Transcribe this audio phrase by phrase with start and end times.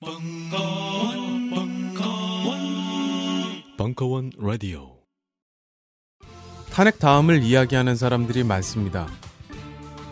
[0.00, 2.58] 벙커원, 벙커원,
[3.76, 4.96] 벙커원 라디오.
[6.70, 9.08] 탄핵 다음을 이야기하는 사람들이 많습니다.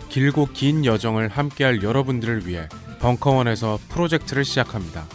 [0.08, 2.68] 길고 긴 여정을 함께할 여러분들을 위해
[2.98, 5.06] 벙커원에서 프로젝트를 시작합니다.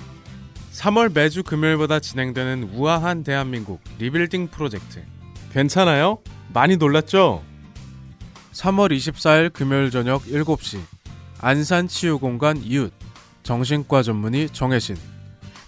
[0.72, 5.04] 3월 매주 금요일마다 진행되는 우아한 대한민국 리빌딩 프로젝트.
[5.52, 6.20] 괜찮아요?
[6.54, 7.44] 많이 놀랐죠?
[8.54, 10.80] 3월 24일 금요일 저녁 7시
[11.40, 12.94] 안산 치유공간 이웃
[13.44, 14.96] 정신과 전문의 정혜신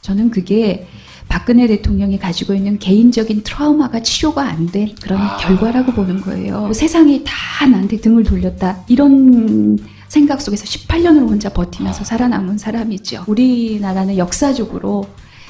[0.01, 0.87] 저는 그게
[1.29, 6.71] 박근혜 대통령이 가지고 있는 개인적인 트라우마가 치료가 안 된 그런 결과라고 보는 거예요.
[6.73, 8.83] 세상이 다 나한테 등을 돌렸다.
[8.87, 9.77] 이런
[10.09, 13.23] 생각 속에서 18년을 혼자 버티면서 살아남은 사람이죠.
[13.27, 15.05] 우리나라는 역사적으로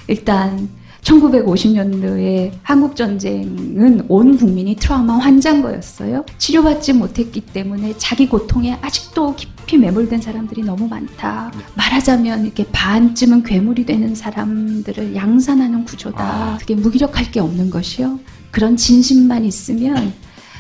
[0.08, 0.70] 일단
[1.04, 6.26] 1950년도에 한국 전쟁은 온 국민이 트라우마 환자인 거였어요.
[6.38, 11.52] 치료받지 못했기 때문에 자기 고통에 아직도 깊이 매몰된 사람들이 너무 많다.
[11.76, 16.58] 말하자면 이렇게 반쯤은 괴물이 되는 사람들을 양산하는 구조다.
[16.60, 18.20] 그게 무기력할 게 없는 것이요.
[18.52, 20.14] 그런 진심만 있으면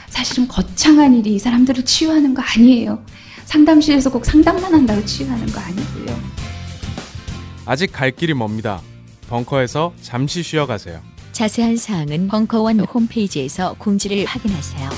[0.09, 3.03] 사실은 거창한 일이 이 사람들을 치유하는 거 아니에요.
[3.45, 6.19] 상담실에서 꼭 상담만 한다고 치유하는 거 아니고요.
[7.66, 8.81] 아직 갈 길이 멉니다.
[9.33, 11.01] 벙커에서 잠시 쉬어가세요.
[11.31, 14.89] 자세한 사항은 벙커원 홈페이지에서 공지를 확인하세요.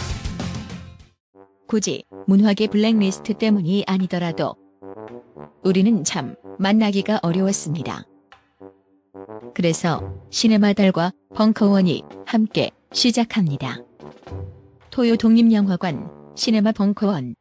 [1.70, 4.58] 굳이 문학의 블랙리스트 때문이 아니더라도
[5.64, 8.04] 우리는 참 만나기가 어려웠습니다.
[9.54, 13.78] 그래서 시네마 달과 벙커원이 함께 시작합니다.
[14.92, 17.36] 토요 독립영화관 시네마 벙커원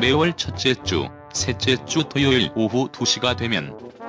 [0.00, 3.86] 매월 첫째 주, 셋째 주 토요일 오후 2시가 되면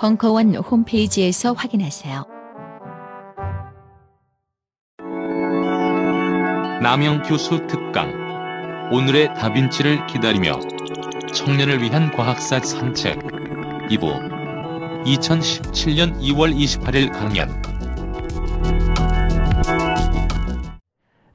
[0.00, 2.24] 벙커원 홈페이지에서 확인하세요.
[6.80, 8.10] 남영 교수 특강.
[8.90, 10.58] 오늘의 다빈치를 기다리며
[11.34, 13.18] 청년을 위한 과학사 산책.
[13.90, 17.60] 2부 2017년 2월 28일 강연.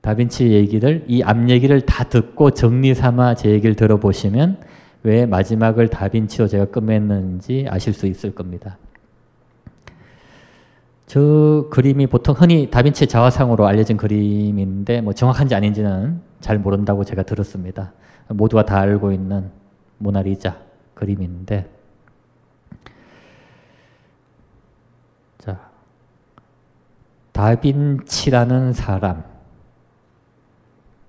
[0.02, 4.58] 다빈치 얘기를 이 앞 얘기를 다 듣고 정리 삼아 제 얘기를 들어보시면
[5.06, 8.80] 왜 마지막을 다빈치로 제가 끝맺는지 아실 수 있을 겁니다.
[11.06, 17.94] 저 그림이 보통 흔히 다빈치 자화상으로 알려진 그림인데 뭐 정확한지 아닌지는 잘 모른다고 제가 들었습니다.
[18.30, 19.52] 모두가 다 알고 있는
[20.00, 20.60] 모나리자
[20.96, 21.70] 그림인데
[25.38, 25.70] 자
[27.32, 29.24] 다빈치라는 사람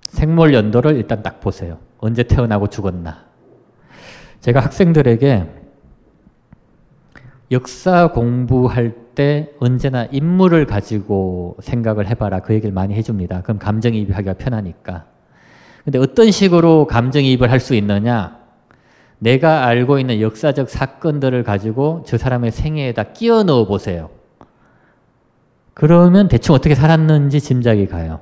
[0.02, 1.78] 생물 연도를 일단 딱 보세요.
[1.98, 3.25] 언제 태어나고 죽었나.
[4.46, 5.44] 제가 학생들에게
[7.50, 12.40] 역사 공부할 때 언제나 인물을 가지고 생각을 해봐라.
[12.40, 13.42] 그 얘기를 많이 해줍니다.
[13.42, 15.06] 그럼 감정이입하기가 편하니까.
[15.84, 18.38] 근데 어떤 식으로 감정이입을 할 수 있느냐?
[19.18, 24.10] 내가 알고 있는 역사적 사건들을 가지고 저 사람의 생애에다 끼워 넣어 보세요.
[25.74, 28.20] 그러면 대충 어떻게 살았는지 짐작이 가요.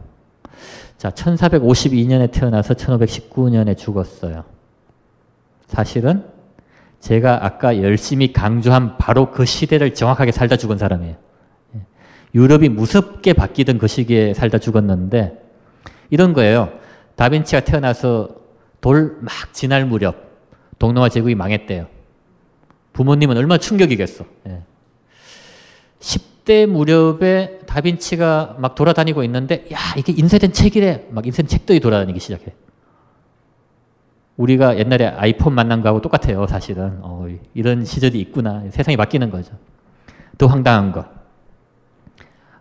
[0.96, 4.53] 자, 1452년에 태어나서 1519년에 죽었어요.
[5.74, 6.24] 사실은
[7.00, 11.16] 제가 아까 열심히 강조한 바로 그 시대를 정확하게 살다 죽은 사람이에요.
[12.34, 15.42] 유럽이 무섭게 바뀌던 그 시기에 살다 죽었는데
[16.10, 16.72] 이런 거예요.
[17.16, 18.36] 다빈치가 태어나서
[18.80, 20.16] 돌 막 지날 무렵
[20.78, 21.86] 동남아 제국이 망했대요.
[22.92, 24.24] 부모님은 얼마나 충격이겠어.
[26.00, 31.06] 10대 무렵에 다빈치가 막 돌아다니고 있는데 야 이게 인쇄된 책이래.
[31.10, 32.52] 막 인쇄된 책들이 돌아다니기 시작해.
[34.36, 36.98] 우리가 옛날에 아이폰 만난 거하고 똑같아요, 사실은.
[37.02, 38.64] 어, 이런 시절이 있구나.
[38.70, 39.52] 세상이 바뀌는 거죠.
[40.38, 41.04] 또 황당한 거.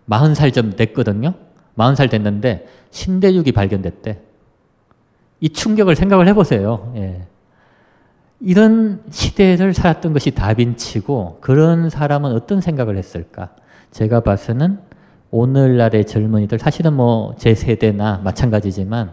[0.07, 1.33] 40살 좀 됐거든요.
[1.77, 4.19] 40살 됐는데 신대륙이 발견됐대.
[5.39, 6.93] 이 충격을 생각을 해보세요.
[6.95, 7.27] 예.
[8.39, 13.49] 이런 시대를 살았던 것이 다빈치고 그런 사람은 어떤 생각을 했을까?
[13.91, 14.79] 제가 봐서는
[15.31, 19.11] 오늘날의 젊은이들 사실은 뭐 제 세대나 마찬가지지만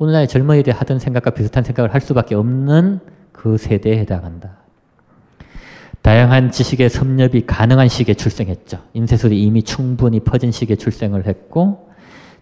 [0.00, 3.00] 오늘날 젊은이들이 하던 생각과 비슷한 생각을 할 수밖에 없는
[3.32, 4.56] 그 세대에 해당한다.
[6.00, 8.78] 다양한 지식의 섭렵이 가능한 시기에 출생했죠.
[8.94, 11.90] 인쇄술이 이미 충분히 퍼진 시기에 출생을 했고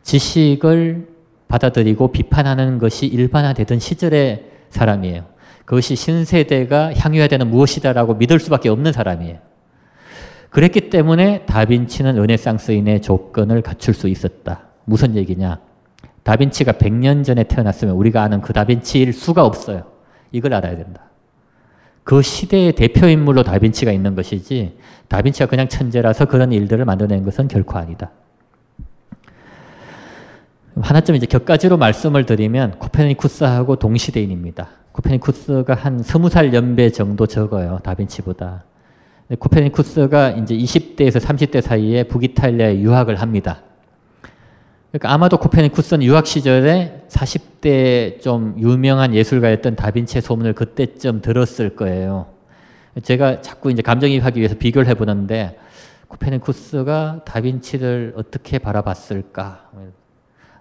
[0.04, 1.08] 지식을
[1.48, 5.24] 받아들이고 비판하는 것이 일반화되던 시절의 사람이에요.
[5.64, 9.38] 그것이 신세대가 향유해야 되는 무엇이다라고 믿을 수밖에 없는 사람이에요.
[10.50, 14.68] 그랬기 때문에 다빈치는 르네상스인의 조건을 갖출 수 있었다.
[14.84, 15.67] 무슨 얘기냐?
[16.28, 19.84] 다빈치가 100년 전에 태어났으면 우리가 아는 그 다빈치일 수가 없어요.
[20.30, 21.04] 이걸 알아야 된다.
[22.04, 24.76] 그 시대의 대표 인물로 다빈치가 있는 것이지
[25.08, 28.10] 다빈치가 그냥 천재라서 그런 일들을 만들어낸 것은 결코 아니다.
[30.78, 34.68] 하나쯤 이제 격가지로 말씀을 드리면 코페르니쿠스하고 동시대인입니다.
[34.92, 37.78] 코페르니쿠스가 한 스무 살 연배 정도 적어요.
[37.82, 38.64] 다빈치보다.
[39.38, 43.62] 코페르니쿠스가 이제 20대에서 30대 사이에 북이탈리아에 유학을 합니다.
[44.90, 52.26] 그러니까 아마도 코페르니쿠스는 유학 시절에 40대 좀 유명한 예술가였던 다빈치의 소문을 그때쯤 들었을 거예요.
[53.02, 55.58] 제가 자꾸 이제 감정이입하기 위해서 비교를 해보는데
[56.08, 59.70] 코페르니쿠스가 다빈치를 어떻게 바라봤을까?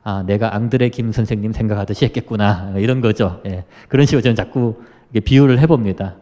[0.03, 2.73] 아, 내가 앙드레 김 선생님 생각하듯이 했겠구나.
[2.77, 3.41] 이런 거죠.
[3.45, 3.63] 예.
[3.87, 4.75] 그런 식으로 저는 자꾸
[5.23, 6.15] 비유를 해봅니다.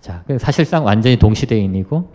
[0.00, 2.12] 자, 사실상 완전히 동시대인이고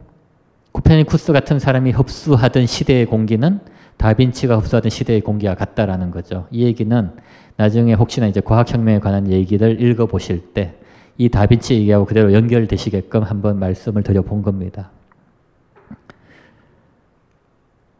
[0.71, 3.59] 코페르니쿠스 같은 사람이 흡수하던 시대의 공기는
[4.01, 6.47] 다빈치가 흡수하던 시대의 공기와 같다라는 거죠.
[6.51, 7.11] 이 얘기는
[7.57, 10.81] 나중에 혹시나 이제 과학혁명에 관한 얘기를 읽어보실 때
[11.21, 14.89] 이 다빈치 얘기하고 그대로 연결되시게끔 한번 말씀을 드려본 겁니다.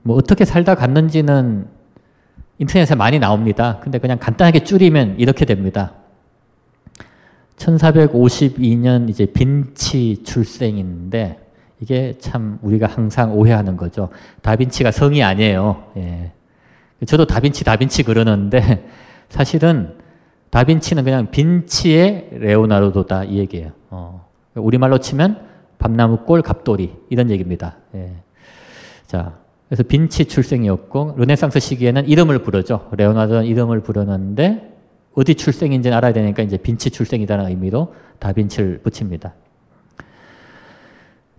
[0.02, 1.68] 뭐 어떻게 살다 갔는지는
[2.58, 3.80] 인터넷에 많이 나옵니다.
[3.84, 5.94] 근데 그냥 간단하게 줄이면 이렇게 됩니다.
[7.58, 11.51] 1452년 이제 빈치 출생인데
[11.82, 14.10] 이게 참 우리가 항상 오해하는 거죠.
[14.42, 15.84] 다빈치가 성이 아니에요.
[15.98, 16.32] 예.
[17.08, 18.88] 저도 다빈치 다빈치 그러는데
[19.30, 19.96] 사실은
[20.52, 23.72] 다빈치는 그냥 빈치의 레오나르도다 이 얘기예요.
[23.90, 24.28] 어.
[24.54, 25.48] 우리말로 치면
[25.80, 27.78] 밤나무골 갑돌이 이런 얘기입니다.
[27.96, 28.14] 예.
[29.08, 32.90] 자, 그래서 빈치 출생이었고 르네상스 시기에는 이름을 부르죠.
[32.96, 34.72] 레오나르도는 이름을 부르는데
[35.16, 39.34] 어디 출생인지는 알아야 되니까 이제 빈치 출생이라는 의미로 다빈치를 붙입니다.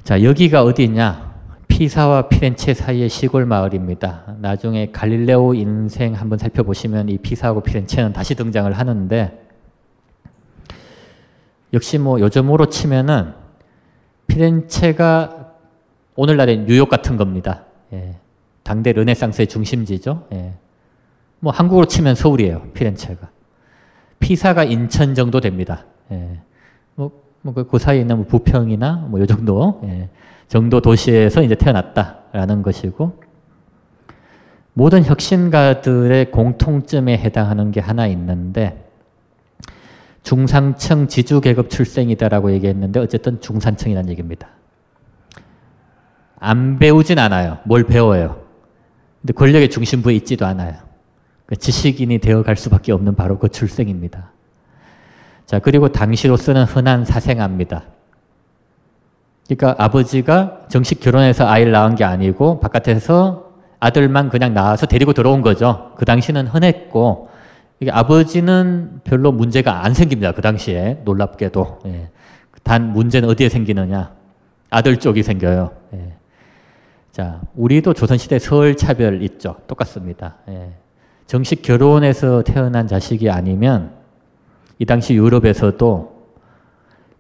[0.05, 1.33] 자, 여기가 어디냐?
[1.69, 4.35] 피사와 피렌체 사이의 시골 마을입니다.
[4.41, 9.47] 나중에 갈릴레오 인생 한번 살펴보시면 이 피사하고 피렌체는 다시 등장을 하는데
[11.73, 13.33] 역시 뭐 요즘으로 치면은
[14.27, 15.53] 피렌체가
[16.17, 17.65] 오늘날의 뉴욕 같은 겁니다.
[17.93, 18.17] 예.
[18.65, 20.27] 당대 르네상스의 중심지죠.
[20.33, 20.55] 예.
[21.39, 22.71] 뭐 한국으로 치면 서울이에요.
[22.75, 23.31] 피렌체가.
[24.19, 25.87] 피사가 인천 정도 됩니다.
[26.11, 26.41] 예.
[27.43, 30.09] 뭐그 그 사이에 있는 뭐 부평이나 뭐 요 정도 예,
[30.49, 33.21] 정도 도시에서 이제 태어났다라는 것이고
[34.75, 38.89] 모든 혁신가들의 공통점에 해당하는 게 하나 있는데
[40.23, 44.49] 중상층 지주 계급 출생이다라고 얘기했는데 어쨌든 중산층이라는 얘기입니다.
[46.39, 47.59] 안 배우진 않아요.
[47.65, 48.43] 뭘 배워요.
[49.21, 50.75] 근데 권력의 중심부에 있지도 않아요.
[51.47, 54.32] 그 지식인이 되어 갈 수밖에 없는 바로 그 출생입니다.
[55.53, 57.83] 자, 그리고 당시로서는 흔한 사생아입니다.
[59.47, 65.93] 그러니까 아버지가 정식 결혼해서 아이를 낳은 게 아니고 바깥에서 아들만 그냥 낳아서 데리고 들어온 거죠.
[65.99, 67.29] 그 당시는 흔했고
[67.81, 70.33] 이게 아버지는 별로 문제가 안 생깁니다.
[70.33, 71.81] 그 당시에 놀랍게도.
[71.85, 72.09] 예.
[72.63, 74.11] 단 문제는 어디에 생기느냐?
[74.71, 75.71] 아들 쪽이 생겨요.
[75.93, 76.15] 예.
[77.11, 79.57] 자, 우리도 조선시대 서울 차별 있죠.
[79.67, 80.37] 똑같습니다.
[80.49, 80.71] 예.
[81.27, 84.01] 정식 결혼해서 태어난 자식이 아니면
[84.83, 86.27] 이 당시 유럽에서도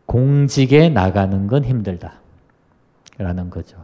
[0.07, 2.15] 공직에 나가는 건 힘들다.
[3.19, 3.77] 라는 거죠.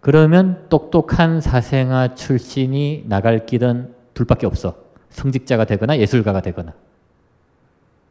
[0.00, 4.76] 그러면 똑똑한 사생아 출신이 나갈 길은 둘밖에 없어.
[5.10, 6.72] 성직자가 되거나 예술가가 되거나.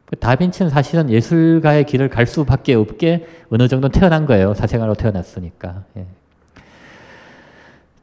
[0.06, 4.54] 그 다빈치는 사실은 예술가의 길을 갈 수밖에 없게 어느 정도 태어난 거예요.
[4.54, 5.82] 사생아로 태어났으니까.
[5.96, 6.06] 예.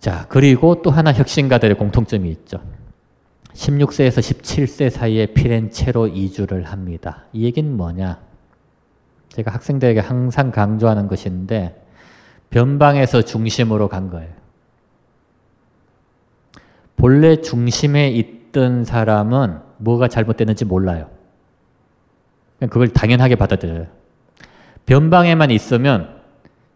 [0.02, 2.60] 자, 그리고 또 하나 혁신가들의 공통점이 있죠.
[3.54, 7.26] 16세에서 17세 사이에 피렌체로 이주를 합니다.
[7.34, 8.20] 이 얘기는 뭐냐?
[9.30, 11.86] 제가 학생들에게 항상 강조하는 것인데
[12.50, 14.30] 변방에서 중심으로 간 거예요.
[16.96, 21.10] 본래 중심에 있던 사람은 뭐가 잘못됐는지 몰라요.
[22.60, 23.88] 그걸 당연하게 받아들여요.
[24.86, 26.20] 변방에만 있으면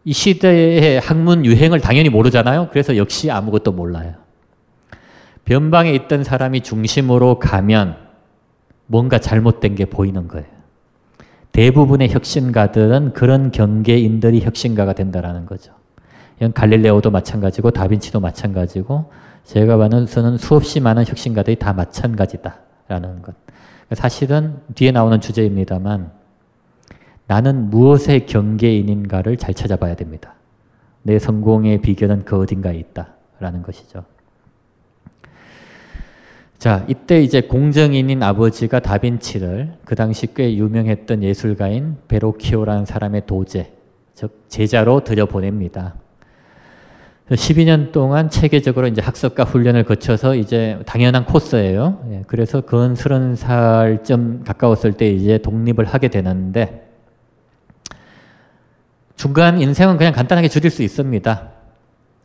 [0.06, 2.70] 이 시대의 학문 유행을 당연히 모르잖아요.
[2.72, 4.23] 그래서 역시 아무것도 몰라요.
[5.46, 7.98] 변방에 있던 사람이 중심으로 가면
[8.88, 10.48] 뭔가 잘못된 게 보이는 거예요.
[11.52, 15.74] 대부분의 혁신가들은 그런 경계인들이 혁신가가 된다라는 거죠.
[16.38, 19.12] 이건 갈릴레오도 마찬가지고 다빈치도 마찬가지고
[19.44, 23.36] 제가 봐서는 수없이 많은 혁신가들이 다 마찬가지다라는 것.
[23.92, 26.12] 사실은 뒤에 나오는 주제입니다만
[27.28, 30.34] 나는 무엇의 경계인인가를 잘 찾아봐야 됩니다.
[31.04, 34.06] 내 성공의 비결은 그 어딘가에 있다라는 것이죠.
[36.64, 43.74] 자, 이때 이제 공정인인 아버지가 다빈치를 그 당시 꽤 유명했던 예술가인 베로키오라는 사람의 도제,
[44.14, 45.96] 즉 제자로 들여보냅니다.
[47.26, 52.02] 그래서 12년 동안 체계적으로 이제 학습과 훈련을 거쳐서 이제 당연한 코스예요.
[52.12, 56.90] 예, 그래서 근 30살쯤 가까웠을 때 이제 독립을 하게 되는데
[59.18, 61.50] 중간 인생은 그냥 간단하게 줄일 수 있습니다.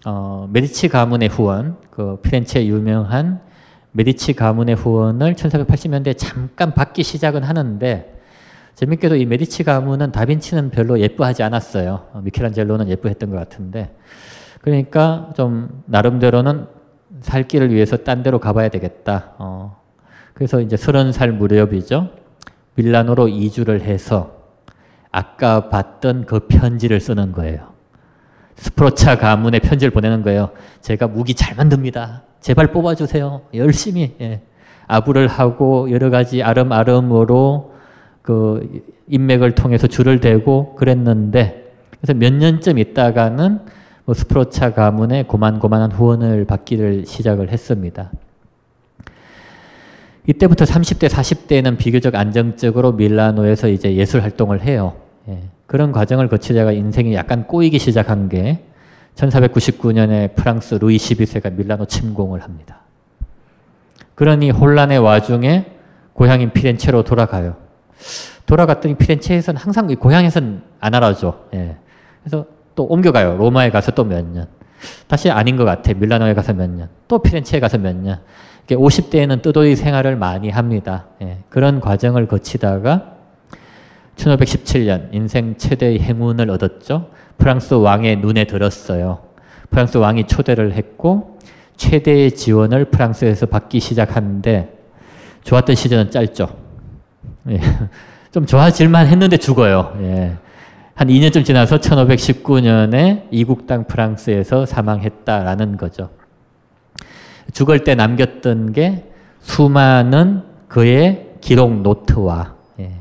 [0.07, 3.47] 어, 메디치 가문의 후원, 그 피렌체 유명한
[3.92, 8.14] 메디치 가문의 후원을 1480년대에 잠깐 받기 시작은 하는데
[8.75, 12.07] 재밌게도 이 메디치 가문은 다빈치는 별로 예뻐하지 않았어요.
[12.12, 13.95] 어, 미켈란젤로는 예뻐했던 것 같은데
[14.61, 16.66] 그러니까 좀 나름대로는
[17.21, 19.33] 살 길을 위해서 딴 데로 가봐야 되겠다.
[19.38, 19.80] 어.
[20.35, 22.11] 그래서 이제 서른 살 무렵이죠.
[22.75, 24.38] 밀라노로 이주를 해서
[25.11, 27.73] 아까 봤던 그 편지를 쓰는 거예요.
[28.54, 30.50] 스프로차 가문에 편지를 보내는 거예요.
[30.80, 32.23] 제가 무기 잘 만듭니다.
[32.40, 33.42] 제발 뽑아주세요.
[33.54, 34.14] 열심히.
[34.21, 34.40] 예.
[34.87, 37.73] 아부를 하고 여러 가지 아름아름으로
[38.23, 43.61] 그 인맥을 통해서 줄을 대고 그랬는데 그래서 몇 년쯤 있다가는
[44.04, 48.11] 뭐 스프로차 가문의 고만고만한 후원을 받기를 시작을 했습니다.
[50.26, 54.97] 이때부터 30대, 40대에는 비교적 안정적으로 밀라노에서 이제 예술 활동을 해요.
[55.28, 55.40] 예.
[55.66, 58.64] 그런 과정을 거치다가 인생이 약간 꼬이기 시작한 게
[59.18, 62.80] 1499년에 프랑스 루이 12세가 밀라노 침공을 합니다.
[64.14, 65.66] 그러니 혼란의 와중에
[66.12, 67.56] 고향인 피렌체로 돌아가요.
[68.46, 71.38] 돌아갔더니 피렌체에서는 항상 고향에서는 안 알아줘.
[71.54, 71.76] 예.
[72.22, 73.37] 그래서 또 옮겨가요.
[73.37, 74.46] 로마에 가서 또 몇 년.
[75.08, 75.92] 다시 아닌 것 같아.
[75.92, 76.88] 밀라노에 가서 몇 년.
[77.08, 78.20] 또 피렌체에 가서 몇 년.
[78.68, 81.06] 50대에는 뜨도이 생활을 많이 합니다.
[81.22, 81.38] 예.
[81.48, 83.14] 그런 과정을 거치다가
[84.16, 87.10] 1517년 인생 최대의 행운을 얻었죠.
[87.38, 89.21] 프랑스 왕의 눈에 들었어요.
[89.71, 91.38] 프랑스 왕이 초대를 했고
[91.76, 94.76] 최대의 지원을 프랑스에서 받기 시작하는데
[95.45, 96.49] 좋았던 시절은 짧죠.
[97.50, 97.61] 예.
[98.33, 99.97] 좀 좋아질만 했는데 죽어요.
[100.02, 100.37] 예.
[100.95, 106.11] 한 2년쯤 지나서 1519년에 이국 땅 프랑스에서 사망했다라는 거죠.
[107.52, 109.04] 죽을 때 남겼던 게
[109.40, 112.92] 수많은 그의 기록 노트와 예.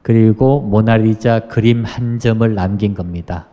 [0.00, 3.49] 그리고 모나리자 그림 한 점을 남긴 겁니다.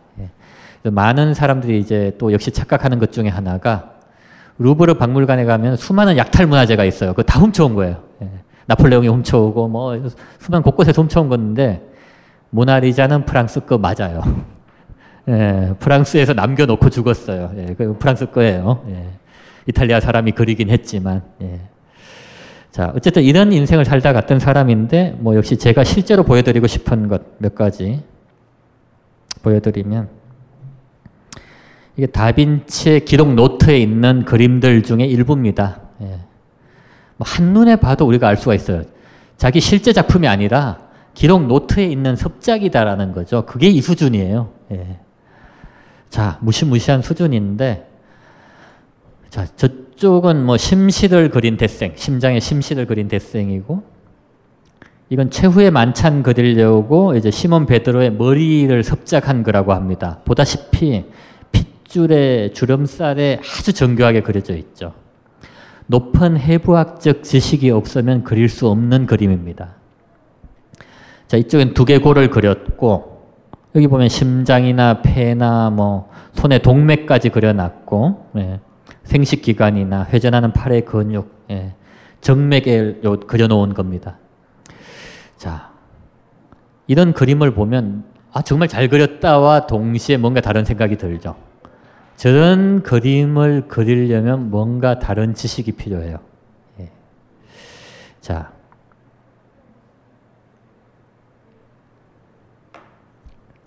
[0.84, 0.90] 예.
[0.90, 3.92] 많은 사람들이 이제 또 역시 착각하는 것 중에 하나가
[4.58, 7.10] 루브르 박물관에 가면 수많은 약탈 문화재가 있어요.
[7.10, 8.02] 그거 다 훔쳐온 거예요.
[8.22, 8.28] 예.
[8.66, 10.08] 나폴레옹이 훔쳐오고 뭐
[10.38, 11.82] 수많은 곳곳에서 훔쳐온 건데
[12.50, 14.22] 모나리자는 프랑스 거 맞아요.
[15.28, 17.52] 예, 프랑스에서 남겨놓고 죽었어요.
[17.56, 18.82] 예, 그 프랑스 거예요.
[18.88, 19.10] 예,
[19.66, 21.22] 이탈리아 사람이 그리긴 했지만.
[21.42, 21.60] 예.
[22.70, 27.54] 자, 어쨌든 이런 인생을 살다 갔던 사람인데, 뭐 역시 제가 실제로 보여드리고 싶은 것 몇
[27.54, 28.02] 가지
[29.42, 30.08] 보여드리면,
[31.98, 35.80] 이게 다빈치의 기록 노트에 있는 그림들 중에 일부입니다.
[36.02, 36.20] 예.
[37.16, 38.84] 뭐 한눈에 봐도 우리가 알 수가 있어요.
[39.36, 40.78] 자기 실제 작품이 아니라
[41.12, 43.44] 기록 노트에 있는 섭작이다라는 거죠.
[43.46, 44.48] 그게 이 수준이에요.
[44.70, 45.00] 예.
[46.08, 47.90] 자, 무시무시한 수준인데,
[49.28, 53.82] 자, 저쪽은 뭐 심시를 그린 대생, 심장에 심시를 그린 대생이고,
[55.10, 60.20] 이건 최후의 만찬 그리려고 이제 시몬 베드로의 머리를 섭작한 거라고 합니다.
[60.24, 61.04] 보다시피
[61.88, 64.92] 핏줄의 주름살에 아주 정교하게 그려져 있죠.
[65.86, 69.74] 높은 해부학적 지식이 없으면 그릴 수 없는 그림입니다.
[71.26, 73.32] 자, 이쪽엔 두개골을 그렸고,
[73.74, 78.60] 여기 보면 심장이나 폐나 뭐, 손에 동맥까지 그려놨고, 예.
[79.04, 81.74] 생식기관이나 회전하는 팔의 근육, 예.
[82.20, 84.18] 정맥에 그려놓은 겁니다.
[85.36, 85.70] 자,
[86.86, 91.47] 이런 그림을 보면, 아, 정말 잘 그렸다와 동시에 뭔가 다른 생각이 들죠.
[92.18, 96.18] 저런 그림을 그리려면 뭔가 다른 지식이 필요해요.
[96.80, 96.90] 예.
[98.20, 98.50] 자,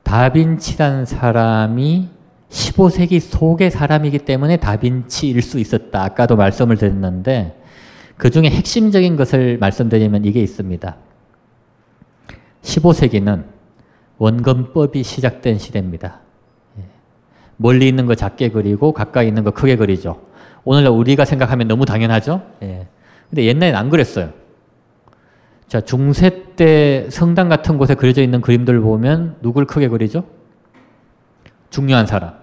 [0.03, 2.09] 다빈치란 사람이
[2.49, 6.03] 15세기 속의 사람이기 때문에 다빈치일 수 있었다.
[6.03, 7.57] 아까도 말씀을 드렸는데
[8.17, 10.97] 그 중에 핵심적인 것을 말씀드리면 이게 있습니다.
[12.63, 13.45] 15세기는
[14.17, 16.19] 원근법이 시작된 시대입니다.
[17.61, 17.63] 예.
[17.63, 20.21] 멀리 있는 거 작게 그리고 가까이 있는 거 크게 그리죠.
[20.63, 22.41] 오늘날 우리가 생각하면 너무 당연하죠.
[22.63, 22.87] 예.
[23.29, 24.31] 근데 옛날엔 안 그랬어요.
[25.67, 30.25] 자, 중세 때 성당 같은 곳에 그려져 있는 그림들 보면 누굴 크게 그리죠?
[31.69, 32.33] 중요한 사람.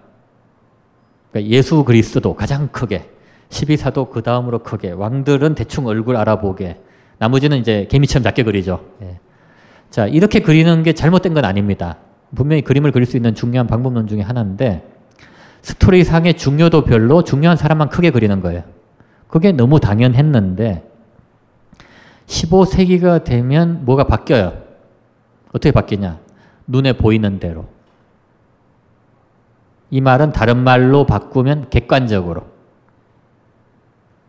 [1.30, 3.10] 그러니까 예수 그리스도 가장 크게,
[3.50, 6.80] 12사도 그 다음으로 크게, 왕들은 대충 얼굴 알아보게,
[7.18, 8.82] 나머지는 이제 개미처럼 작게 그리죠.
[9.02, 9.18] 예.
[9.90, 11.98] 자, 이렇게 그리는 게 잘못된 건 아닙니다.
[12.34, 14.97] 분명히 그림을 그릴 수 있는 중요한 방법론 중에 하나인데,
[15.62, 18.62] 스토리상의 중요도 별로 중요한 사람만 크게 그리는 거예요.
[19.28, 20.88] 그게 너무 당연했는데,
[22.26, 24.62] 15세기가 되면 뭐가 바뀌어요.
[25.48, 26.18] 어떻게 바뀌냐?
[26.66, 27.66] 눈에 보이는 대로.
[29.90, 32.46] 이 말은 다른 말로 바꾸면 객관적으로.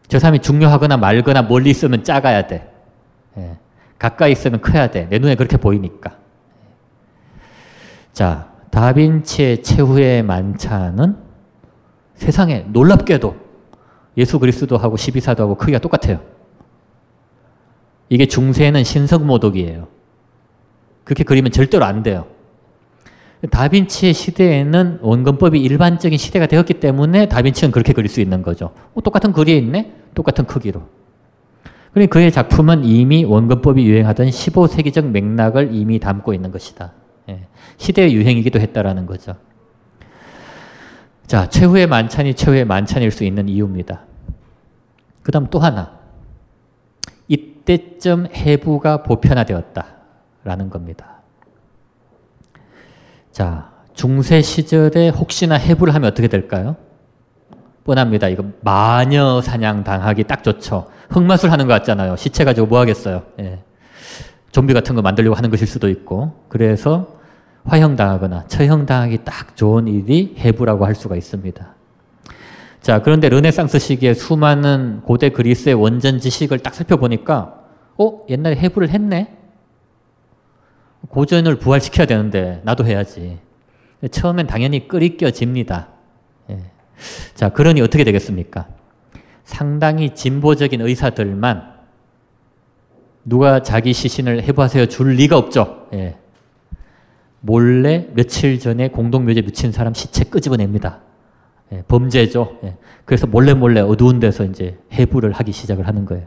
[0.07, 2.71] 저 사람이 중요하거나 말거나 멀리 있으면 작아야 돼.
[3.37, 3.57] 예.
[3.99, 5.07] 가까이 있으면 커야 돼.
[5.09, 6.15] 내 눈에 그렇게 보이니까.
[8.13, 11.17] 자, 다빈치의 최후의 만찬은
[12.15, 13.35] 세상에 놀랍게도
[14.17, 16.19] 예수 그리스도하고 시비사도하고 크기가 똑같아요.
[18.09, 19.87] 이게 중세에는 신성모독이에요.
[21.03, 22.27] 그렇게 그리면 절대로 안 돼요.
[23.49, 28.71] 다빈치의 시대에는 원근법이 일반적인 시대가 되었기 때문에 다빈치는 그렇게 그릴 수 있는 거죠.
[28.93, 29.93] 어, 똑같은 글이 있네?
[30.13, 30.83] 똑같은 크기로.
[31.93, 36.93] 그러니 그의 작품은 이미 원근법이 유행하던 15세기적 맥락을 이미 담고 있는 것이다.
[37.29, 37.47] 예.
[37.77, 39.35] 시대의 유행이기도 했다라는 거죠.
[41.27, 44.01] 자, 최후의 만찬이 최후의 만찬일 수 있는 이유입니다.
[45.21, 45.99] 그 다음 또 하나.
[47.27, 51.21] 이때쯤 해부가 보편화되었다라는 겁니다.
[53.31, 56.77] 자, 중세 시절에 혹시나 해부를 하면 어떻게 될까요?
[57.83, 58.27] 뻔합니다.
[58.27, 60.89] 이거 마녀 사냥 당하기 딱 좋죠.
[61.09, 62.15] 흑마술 하는 것 같잖아요.
[62.15, 63.23] 시체 가지고 뭐 하겠어요.
[63.39, 63.63] 예.
[64.51, 66.33] 좀비 같은 거 만들려고 하는 것일 수도 있고.
[66.49, 67.18] 그래서
[67.69, 71.75] 화형당하거나 처형당하기 딱 좋은 일이 해부라고 할 수가 있습니다.
[72.81, 77.59] 자, 그런데 르네상스 시기에 수많은 고대 그리스의 원전 지식을 딱 살펴보니까,
[77.97, 78.21] 어?
[78.29, 79.35] 옛날에 해부를 했네?
[81.09, 83.39] 고전을 부활시켜야 되는데, 나도 해야지.
[84.11, 85.89] 처음엔 당연히 끓이껴집니다.
[86.51, 86.59] 예.
[87.35, 88.67] 자, 그러니 어떻게 되겠습니까?
[89.43, 91.79] 상당히 진보적인 의사들만
[93.25, 95.87] 누가 자기 시신을 해부하세요 줄 리가 없죠.
[95.93, 96.17] 예.
[97.41, 100.99] 몰래 며칠 전에 공동묘지에 묻힌 사람 시체 끄집어냅니다.
[101.71, 102.59] 예, 범죄죠.
[102.63, 102.77] 예.
[103.05, 106.25] 그래서 몰래 몰래 어두운 데서 이제 해부를 하기 시작을 하는 거예요.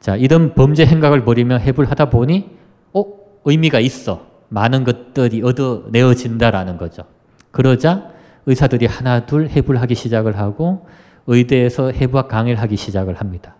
[0.00, 2.50] 자, 이런 범죄 행각을 벌이며 해부를 하다 보니,
[2.94, 3.04] 어,
[3.44, 4.26] 의미가 있어.
[4.48, 7.02] 많은 것들이 얻어내어진다라는 거죠.
[7.50, 8.10] 그러자
[8.46, 10.86] 의사들이 하나 둘 해부를 하기 시작을 하고
[11.26, 13.56] 의대에서 해부학 강의를 하기 시작을 합니다.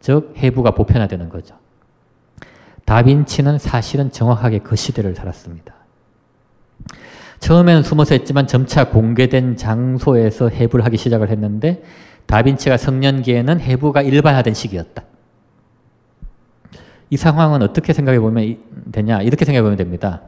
[0.00, 1.56] 즉 해부가 보편화되는 거죠.
[2.86, 5.74] 다빈치는 사실은 정확하게 그 시대를 살았습니다.
[7.40, 11.82] 처음에는 숨어서 했지만 점차 공개된 장소에서 해부를 하기 시작을 했는데
[12.26, 15.02] 다빈치가 성년기에는 해부가 일반화된 시기였다.
[17.10, 18.58] 이 상황은 어떻게 생각해 보면
[18.90, 19.20] 되냐?
[19.22, 20.22] 이렇게 생각해 보면 됩니다.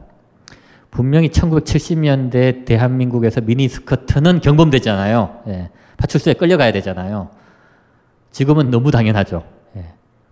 [0.91, 5.41] 분명히 1970년대 대한민국에서 미니스커트는 경범되잖아요.
[5.47, 5.69] 예.
[5.97, 7.29] 파출소에 끌려가야 되잖아요.
[8.31, 9.43] 지금은 너무 당연하죠.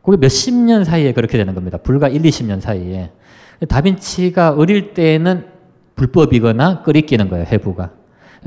[0.07, 0.11] 예.
[0.11, 1.77] 그게 몇십 년 사이에 그렇게 되는 겁니다.
[1.77, 3.11] 불과 1, 20년 사이에.
[3.67, 5.45] 다빈치가 어릴 때는
[5.95, 7.91] 불법이거나 끓이끼는 거예요, 해부가.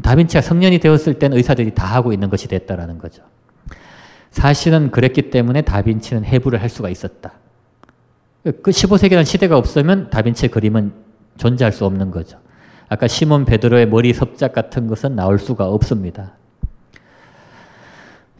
[0.02, 3.22] 다빈치가 성년이 되었을 때는 의사들이 다 하고 있는 것이 됐다라는 거죠.
[4.30, 7.32] 사실은 그랬기 때문에 다빈치는 해부를 할 수가 있었다.
[8.44, 10.92] 그 15세기라는 시대가 없으면 다빈치의 그림은
[11.36, 12.38] 존재할 수 없는 거죠.
[12.88, 16.36] 아까 시몬 베드로의 머리 섭작 같은 것은 나올 수가 없습니다.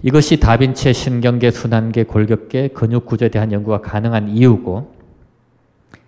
[0.03, 4.95] 이것이 다빈치의 신경계, 순환계, 골격계, 근육 구조에 대한 연구가 가능한 이유고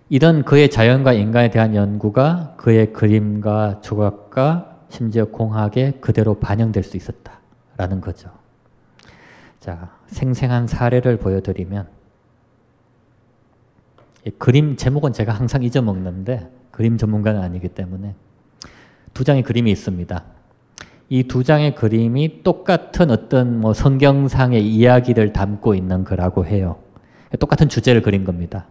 [0.09, 8.01] 이런 그의 자연과 인간에 대한 연구가 그의 그림과 조각과 심지어 공학에 그대로 반영될 수 있었다라는
[8.01, 8.31] 거죠.
[9.59, 11.87] 자, 생생한 사례를 보여드리면
[14.37, 18.15] 그림 제목은 제가 항상 잊어먹는데 그림 전문가는 아니기 때문에
[19.13, 20.23] 두 장의 그림이 있습니다.
[21.09, 26.77] 이 두 장의 그림이 똑같은 어떤 뭐 성경상의 이야기를 담고 있는 거라고 해요.
[27.39, 28.67] 똑같은 주제를 그린 겁니다.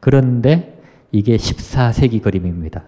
[0.00, 0.80] 그런데
[1.12, 2.84] 이게 14세기 그림입니다.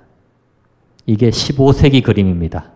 [1.06, 2.70] 이게 15세기 그림입니다.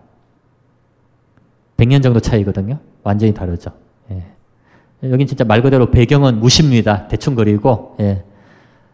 [1.77, 2.79] 100년 정도 차이거든요.
[3.03, 3.71] 완전히 다르죠.
[4.11, 4.25] 예.
[5.05, 7.09] 여긴 진짜 말 그대로 배경은 무십니다.
[7.09, 8.25] 대충 그리고 예.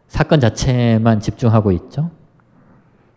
[0.06, 2.10] 사건 자체만 집중하고 있죠.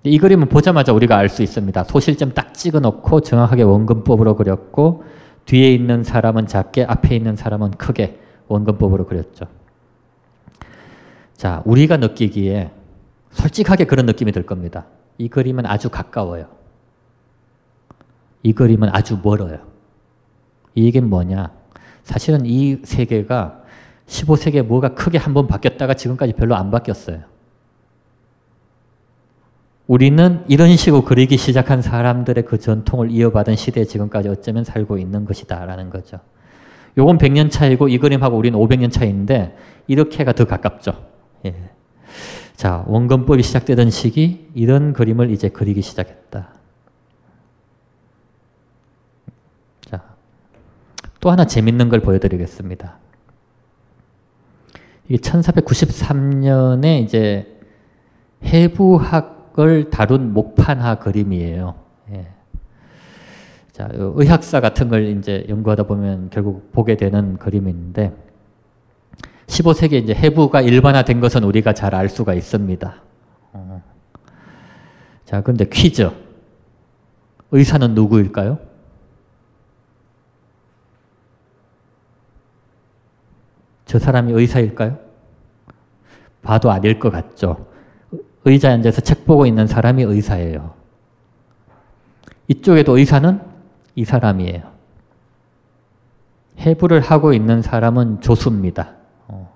[0.04, 1.84] 이 그림은 보자마자 우리가 알 수 있습니다.
[1.84, 5.04] 소실점 딱 찍어 놓고 정확하게 원근법으로 그렸고
[5.46, 9.46] 뒤에 있는 사람은 작게 앞에 있는 사람은 크게 원근법으로 그렸죠.
[11.36, 12.72] 자, 우리가 느끼기에
[13.32, 14.86] 솔직하게 그런 느낌이 들 겁니다.
[15.18, 16.48] 이 그림은 아주 가까워요.
[18.44, 19.60] 이 그림은 아주 멀어요.
[20.76, 21.52] 이게 뭐냐?
[22.04, 23.62] 사실은 이 세계가
[24.08, 27.22] 15세기에 뭐가 크게 한번 바뀌었다가 지금까지 별로 안 바뀌었어요.
[29.88, 35.90] 우리는 이런 식으로 그리기 시작한 사람들의 그 전통을 이어받은 시대에 지금까지 어쩌면 살고 있는 것이다라는
[35.90, 36.20] 거죠.
[36.98, 39.56] 요건 100년 차이고 이 그림하고 우리는 500년 차이인데
[39.88, 41.06] 이렇게가 더 가깝죠.
[41.46, 41.56] 예.
[42.56, 46.50] 자, 원근법이 시작되던 시기 이런 그림을 이제 그리기 시작했다.
[49.90, 50.04] 자,
[51.22, 52.98] 또 하나 재밌는 걸 보여드리겠습니다.
[55.08, 57.60] 이게 1493년에 이제
[58.44, 61.76] 해부학 을 다룬 목판화 그림이에요.
[62.12, 62.28] 예.
[63.72, 68.16] 자, 의학사 같은 걸 이제 연구하다 보면 결국 보게 되는 그림인데
[69.48, 73.02] 15세기에 이제 해부가 일반화된 것은 우리가 잘 알 수가 있습니다.
[73.54, 73.84] 어.
[75.26, 76.10] 자, 그런데 퀴즈.
[77.52, 78.60] 의사는 누구일까요?
[83.86, 85.00] 저 사람이 의사일까요?
[86.42, 87.68] 봐도 아닐 것 같죠.
[88.48, 90.74] 의자에 앉아서 책 보고 있는 사람이 의사예요.
[92.48, 93.42] 이쪽에도 의사는
[93.96, 94.62] 이 사람이에요.
[96.60, 98.94] 해부를 하고 있는 사람은 조수입니다.
[99.28, 99.52] 어.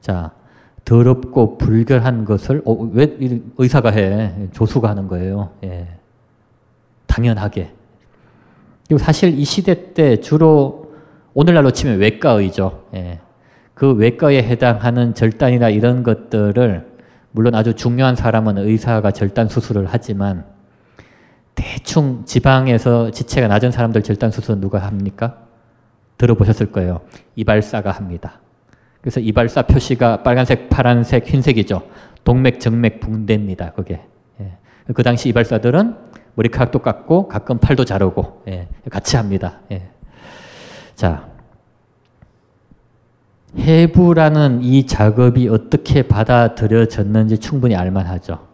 [0.00, 0.32] 자,
[0.84, 3.16] 더럽고 불결한 것을 어, 왜
[3.58, 4.48] 의사가 해?
[4.52, 5.50] 조수가 하는 거예요.
[5.64, 5.88] 예.
[7.06, 7.72] 당연하게.
[8.86, 10.92] 그리고 사실 이 시대 때 주로
[11.34, 12.86] 오늘날로 치면 외과의죠.
[12.94, 13.20] 예.
[13.74, 16.95] 그 외과에 해당하는 절단이나 이런 것들을
[17.36, 20.46] 물론 아주 중요한 사람은 의사가 절단 수술을 하지만
[21.54, 25.36] 대충 지방에서 지체가 낮은 사람들 절단 수술은 누가 합니까?
[26.16, 27.02] 들어보셨을 거예요.
[27.34, 28.40] 이발사가 합니다.
[29.02, 31.82] 그래서 이발사 표시가 빨간색, 파란색, 흰색이죠.
[32.24, 33.72] 동맥, 정맥, 붕대입니다.
[33.72, 34.00] 그게.
[34.40, 34.56] 예.
[34.94, 35.94] 그 당시 이발사들은
[36.36, 38.66] 머리카락도 깎고 가끔 팔도 자르고 예.
[38.88, 39.60] 같이 합니다.
[39.72, 39.90] 예.
[40.94, 41.28] 자,
[43.58, 48.46] 해부라는 이 작업이 어떻게 받아들여졌는지 충분히 알만하죠.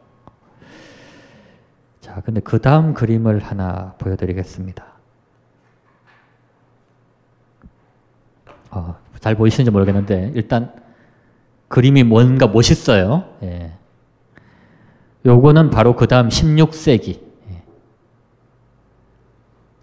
[2.01, 4.85] 자, 근데 그 다음 그림을 하나 보여드리겠습니다.
[8.71, 10.73] 어, 잘 보이시는지 모르겠는데 일단
[11.69, 13.25] 그림이 뭔가 멋있어요.
[13.43, 13.73] 예.
[15.25, 17.21] 요거는 바로 그 다음 16세기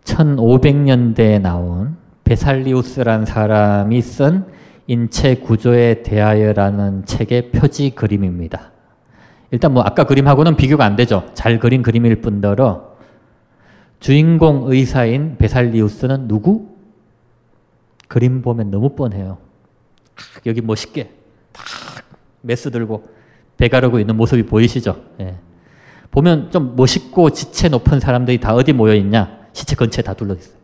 [0.03, 4.45] 1500년대에 나온 베살리우스란 사람이 쓴
[4.89, 8.71] 인체 구조에 대하여라는 책의 표지 그림입니다.
[9.52, 11.30] 일단 뭐 아까 그림하고는 비교가 안 되죠.
[11.36, 12.95] 잘 그린 그림일 뿐더러
[13.99, 16.69] 주인공 의사인 베살리우스는 누구?
[18.08, 19.38] 그림 보면 너무 뻔해요.
[20.47, 21.12] 여기 멋있게
[21.52, 21.63] 딱
[22.41, 23.08] 메스 들고
[23.58, 25.04] 배 가르고 있는 모습이 보이시죠?
[25.19, 25.36] 예.
[26.10, 29.38] 보면 좀 멋있고 지체 높은 사람들이 다 어디 모여 있냐?
[29.54, 30.59] 시체 근처에 다 둘러 있어요.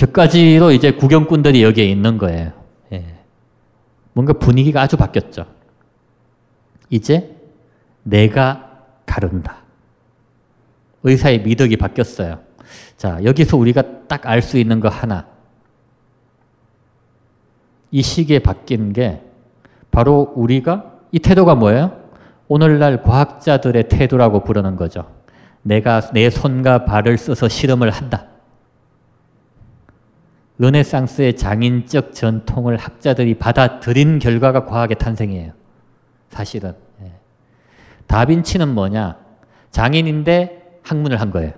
[0.00, 2.52] 저까지도 이제 구경꾼들이 여기에 있는 거예요.
[2.92, 3.04] 예.
[4.14, 5.44] 뭔가 분위기가 아주 바뀌었죠.
[6.88, 7.36] 이제
[8.02, 9.58] 내가 가른다.
[11.02, 12.40] 의사의 미덕이 바뀌었어요.
[12.96, 15.26] 자, 여기서 우리가 딱 알 수 있는 거 하나.
[17.90, 19.20] 이 시기에 바뀐 게
[19.90, 22.00] 바로 우리가 이 태도가 뭐예요?
[22.48, 25.10] 오늘날 과학자들의 태도라고 부르는 거죠.
[25.60, 28.29] 내가 내 손과 발을 써서 실험을 한다.
[30.60, 35.52] 르네상스의 장인적 전통을 학자들이 받아들인 결과가 과학의 탄생이에요.
[36.28, 36.74] 사실은.
[37.02, 37.12] 예.
[38.06, 39.16] 다빈치는 뭐냐?
[39.70, 41.52] 장인인데 학문을 한 거예요.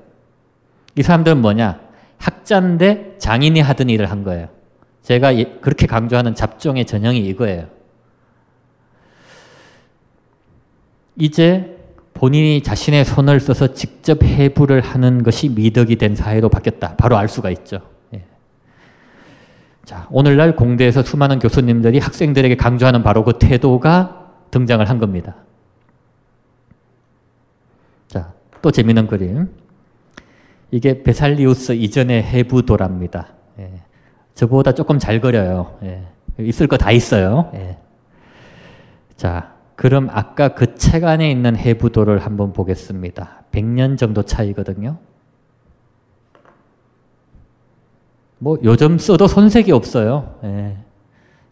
[0.95, 1.81] 이 사람들은 뭐냐?
[2.19, 4.49] 학자인데 장인이 하던 일을 한 거예요.
[5.03, 7.67] 제가 예, 그렇게 강조하는 잡종의 전형이 이거예요.
[11.17, 11.77] 이제
[12.15, 16.95] 본인이 자신의 손을 써서 직접 해부를 하는 것이 미덕이 된 사회로 바뀌었다.
[16.97, 17.92] 바로 알 수가 있죠.
[19.85, 25.37] 자, 오늘날 공대에서 수많은 교수님들이 학생들에게 강조하는 바로 그 태도가 등장을 한 겁니다.
[28.09, 29.51] 자, 또 재미있는 그림.
[30.71, 33.29] 이게 베살리우스 이전의 해부도랍니다.
[33.59, 33.83] 예.
[34.35, 35.77] 저보다 조금 잘 그려요.
[35.83, 36.07] 예.
[36.39, 37.51] 있을 거 다 있어요.
[37.55, 37.79] 예.
[39.17, 43.43] 자, 그럼 아까 그 책 안에 있는 해부도를 한번 보겠습니다.
[43.53, 44.99] 100년 정도 차이거든요.
[48.43, 50.35] 뭐 요즘 써도 손색이 없어요.
[50.43, 50.77] 예.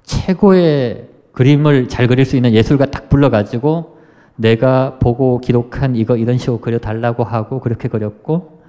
[0.02, 3.96] 최고의 그림을 잘 그릴 수 있는 예술가 딱 불러가지고
[4.34, 8.60] 내가 보고 기록한 이거 이런 식으로 그려달라고 하고 그렇게 그렸고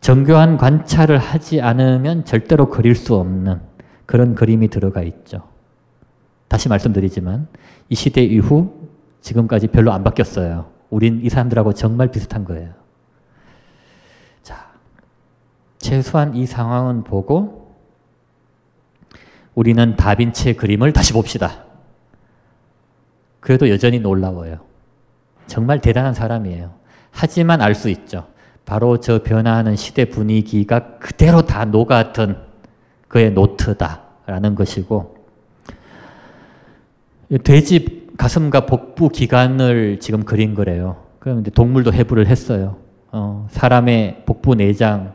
[0.00, 3.60] 정교한 관찰을 하지 않으면 절대로 그릴 수 없는
[4.06, 5.42] 그런 그림이 들어가 있죠.
[6.48, 7.46] 다시 말씀드리지만
[7.90, 8.88] 이 시대 이후
[9.20, 10.66] 지금까지 별로 안 바뀌었어요.
[10.90, 12.81] 우린 이 사람들하고 정말 비슷한 거예요.
[15.82, 17.74] 최소한 이 상황은 보고
[19.54, 21.64] 우리는 다빈치의 그림을 다시 봅시다.
[23.40, 24.60] 그래도 여전히 놀라워요.
[25.46, 26.72] 정말 대단한 사람이에요.
[27.10, 28.26] 하지만 알 수 있죠.
[28.64, 32.36] 바로 저 변화하는 시대 분위기가 그대로 다 녹아든
[33.08, 35.16] 그의 노트다라는 것이고
[37.44, 41.02] 돼지 가슴과 복부 기관을 지금 그린 거래요.
[41.18, 42.76] 그럼 동물도 해부를 했어요.
[43.10, 45.14] 어, 사람의 복부 내장,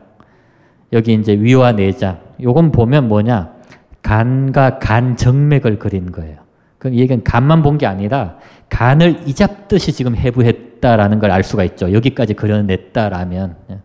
[0.93, 2.19] 여기 이제 위와 내장.
[2.41, 3.54] 요건 보면 뭐냐?
[4.02, 6.38] 간과 간 정맥을 그린 거예요.
[6.80, 8.38] 그럼 이 얘기는 간만 본 게 아니라
[8.69, 11.91] 간을 이잡듯이 지금 해부했 그려냈다라는 걸 알 수가 있죠.
[11.91, 13.56] 여기까지 그려냈다라면.
[13.71, 13.80] 예.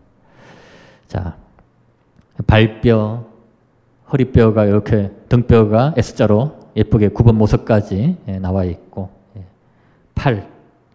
[1.07, 1.35] 자,
[2.47, 3.25] 발뼈,
[4.11, 9.43] 허리뼈가 이렇게 등뼈가 S자로 예쁘게 굽은 모습까지 예, 나와 있고, 예.
[10.15, 10.47] 팔,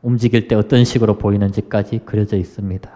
[0.02, 2.90] 움직일 때 어떤 식으로 보이는지까지 그려져 있습니다.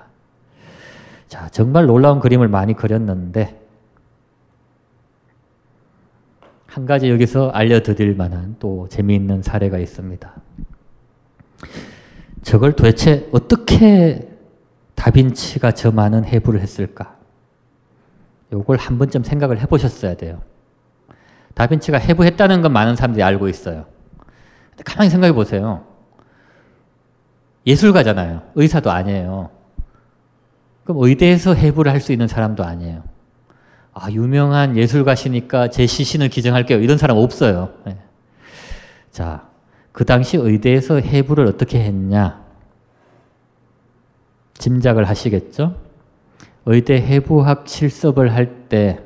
[1.32, 3.58] 자, 정말 놀라운 그림을 많이 그렸는데,
[6.66, 10.30] 한 가지 여기서 알려드릴 만한 또 재미있는 사례가 있습니다.
[12.42, 14.28] 저걸 도대체 어떻게
[14.94, 17.16] 다빈치가 저 많은 해부를 했을까?
[18.52, 20.42] 요걸 한 번쯤 생각을 해보셨어야 돼요.
[21.54, 23.86] 다빈치가 해부했다는 건 많은 사람들이 알고 있어요.
[24.84, 25.86] 가만히 생각해 보세요.
[27.66, 28.42] 예술가잖아요.
[28.54, 29.61] 의사도 아니에요.
[30.92, 33.02] 그럼 의대에서 해부를 할 수 있는 사람도 아니에요.
[33.94, 36.80] 아, 유명한 예술가시니까 제 시신을 기증할게요.
[36.80, 37.70] 이런 사람 없어요.
[37.86, 37.96] 네.
[39.10, 39.48] 자,
[39.92, 42.42] 그 당시 의대에서 해부를 어떻게 했냐?
[44.54, 45.76] 짐작을 하시겠죠?
[46.66, 49.00] 의대 해부학 실습을 할 때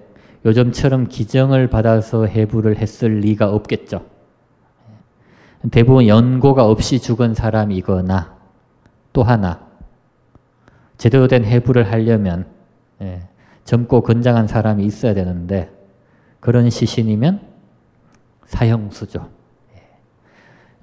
[0.45, 4.05] 요즘처럼 기증을 받아서 해부를 했을 리가 없겠죠.
[5.73, 8.37] 대부분 연고가 없이 죽은 사람이거나
[9.13, 9.66] 또 하나
[10.99, 12.47] 제대로 된 해부를 하려면
[13.03, 13.23] 예,
[13.65, 15.71] 젊고 건장한 사람이 있어야 되는데
[16.41, 17.41] 그런 시신이면
[18.47, 19.29] 사형수죠.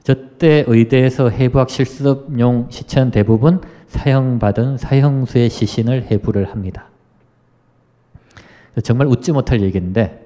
[0.03, 6.89] 저때 의대에서 해부학 실습용 시체는 대부분 사형받은 사형수의 시신을 해부를 합니다.
[8.83, 10.19] 정말 웃지 못할 얘기인데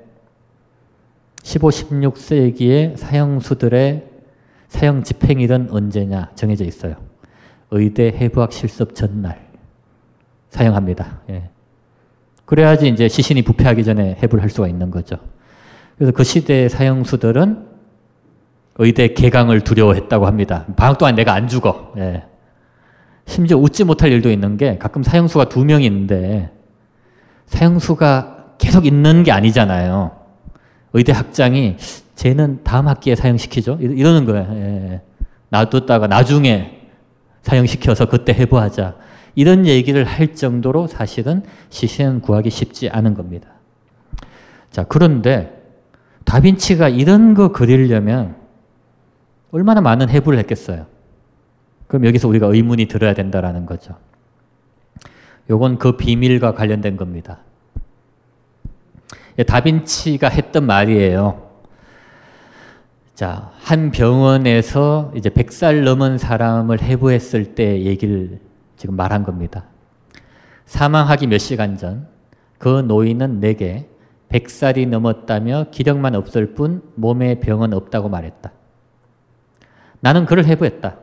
[1.44, 4.10] 15, 16세기의 사형수들의
[4.68, 6.96] 사형 집행일은 언제냐 정해져 있어요.
[7.70, 9.47] 의대 해부학 실습 전날
[10.58, 11.20] 사형합니다.
[11.30, 11.50] 예.
[12.46, 15.18] 그래야지 이제 시신이 부패하기 전에 해부를 할 수가 있는 거죠.
[15.98, 17.68] 그래서 그 시대의 사형수들은
[18.80, 20.66] 의대 개강을 두려워했다고 합니다.
[20.76, 21.94] 방학 동안 내가 안 죽어.
[21.98, 22.24] 예.
[23.26, 26.50] 심지어 웃지 못할 일도 있는 게 가끔 사형수가 두 명이 있는데
[27.48, 30.12] 사형수가 계속 있는 게 아니잖아요.
[30.94, 31.78] 의대 학장이
[32.16, 33.78] 쟤는 다음 학기에 사형시키죠.
[33.80, 34.48] 이러는 거예요.
[34.54, 35.02] 예.
[35.50, 36.82] 놔뒀다가 나중에
[37.44, 39.07] 사형시켜서 그때 해부하자.
[39.38, 43.50] 이런 얘기를 할 정도로 사실은 시신 구하기 쉽지 않은 겁니다.
[44.72, 45.64] 자, 그런데
[46.26, 48.36] 다빈치가 이런 거 그리려면
[49.52, 50.88] 얼마나 많은 해부를 했겠어요.
[51.86, 53.96] 그럼 여기서 우리가 의문이 들어야 된다라는 거죠.
[55.52, 57.42] 요건 그 비밀과 관련된 겁니다.
[59.38, 61.48] 예, 다빈치가 했던 말이에요.
[63.14, 68.40] 자, 한 병원에서 이제 100살 넘은 사람을 해부했을 때 얘기를
[68.78, 69.66] 지금 말한 겁니다.
[70.66, 72.18] 사망하기 몇 시간 전
[72.58, 73.88] 그 노인은 내게
[74.30, 78.52] 100살이 넘었다며 기력만 없을 뿐 몸에 병은 없다고 말했다.
[80.00, 80.96] 나는 그를 해부했다.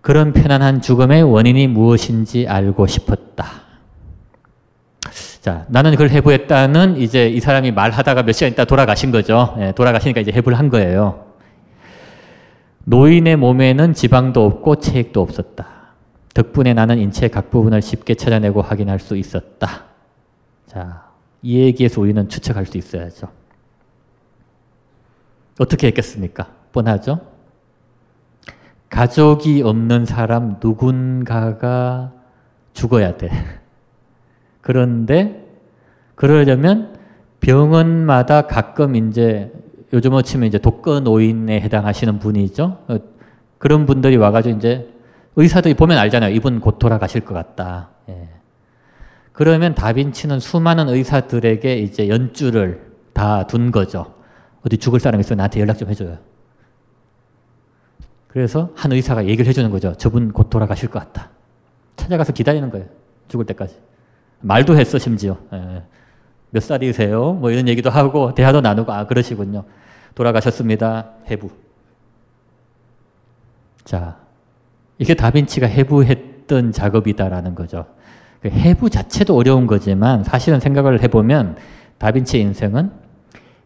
[0.00, 3.46] 그런 편안한 죽음의 원인이 무엇인지 알고 싶었다.
[5.40, 9.56] 자, 나는 그걸 해부했다는 이제 이 사람이 말하다가 몇 시간 있다 돌아가신 거죠.
[9.58, 11.26] 예, 돌아가시니까 이제 해부를 한 거예요.
[12.84, 15.75] 노인의 몸에는 지방도 없고 체액도 없었다.
[16.36, 19.84] 덕분에 나는 인체의 각 부분을 쉽게 찾아내고 확인할 수 있었다.
[20.66, 21.08] 자,
[21.40, 23.28] 이 얘기에서 우리는 추측할 수 있어야죠.
[25.58, 26.48] 어떻게 했겠습니까?
[26.72, 27.20] 뻔하죠?
[28.90, 32.12] 가족이 없는 사람 누군가가
[32.74, 33.30] 죽어야 돼.
[34.60, 35.42] 그런데
[36.16, 36.98] 그러려면
[37.40, 39.50] 병원마다 가끔 이제
[39.90, 42.84] 요즘으로 치면 이제 독거 노인에 해당하시는 분이죠.
[43.56, 44.95] 그런 분들이 와가지고 이제
[45.36, 46.34] 의사들이 보면 알잖아요.
[46.34, 47.90] 이분 곧 돌아가실 것 같다.
[48.08, 48.28] 예.
[49.32, 54.14] 그러면 다빈치는 수많은 의사들에게 이제 연주를 다 둔 거죠.
[54.64, 56.18] 어디 죽을 사람 있으면 나한테 연락 좀 해줘요.
[58.28, 59.94] 그래서 한 의사가 얘기를 해주는 거죠.
[59.94, 61.30] 저분 곧 돌아가실 것 같다.
[61.96, 62.86] 찾아가서 기다리는 거예요.
[63.28, 63.78] 죽을 때까지.
[64.40, 65.38] 말도 했어, 심지어.
[65.52, 65.82] 예.
[66.50, 67.32] 몇 살이세요?
[67.34, 69.64] 뭐 이런 얘기도 하고, 대화도 나누고, 아, 그러시군요.
[70.14, 71.10] 돌아가셨습니다.
[71.30, 71.50] 해부.
[73.84, 74.18] 자,
[74.98, 77.86] 이게 다빈치가 해부했던 작업이다라는 거죠.
[78.40, 81.56] 그 해부 자체도 어려운 거지만 사실은 생각을 해보면
[81.98, 82.90] 다빈치의 인생은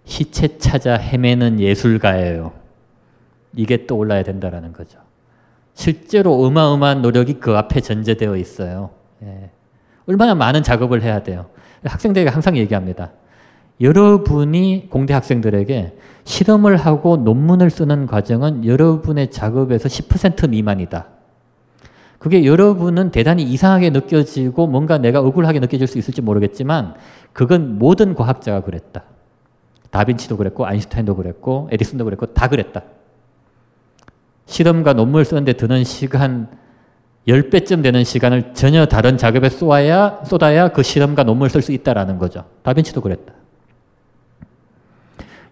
[0.05, 2.53] 시체 찾아 헤매는 예술가예요.
[3.55, 4.99] 이게 또 올라야 된다라는 거죠.
[5.75, 8.91] 실제로 어마어마한 노력이 그 앞에 전제되어 있어요.
[9.23, 9.51] 예.
[10.07, 11.47] 얼마나 많은 작업을 해야 돼요.
[11.85, 13.13] 학생들에게 항상 얘기합니다.
[13.81, 21.07] 여러분이 공대 학생들에게 실험을 하고 논문을 쓰는 과정은 여러분의 작업에서 10% 미만이다.
[22.21, 26.95] 그게 여러분은 대단히 이상하게 느껴지고 뭔가 내가 억울하게 느껴질 수 있을지 모르겠지만
[27.33, 29.05] 그건 모든 과학자가 그랬다.
[29.89, 32.83] 다빈치도 그랬고 아인슈타인도 그랬고 에디슨도 그랬고 다 그랬다.
[34.45, 36.49] 실험과 논문을 쓰는데 드는 시간
[37.27, 42.45] 10배쯤 되는 시간을 전혀 다른 작업에 쏘아야, 쏟아야 그 실험과 논문을 쓸 수 있다라는 거죠.
[42.63, 43.33] 다빈치도 그랬다.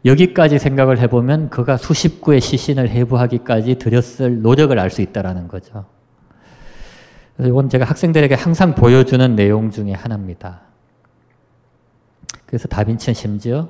[0.04, 5.86] 여기까지 생각을 해보면 그가 수십 구의 시신을 해부하기까지 들였을 노력을 알 수 있다라는 거죠.
[7.38, 10.62] 그래서 이건 제가 학생들에게 항상 보여주는 내용 중에 하나입니다.
[12.46, 13.68] 그래서 다빈치는 심지어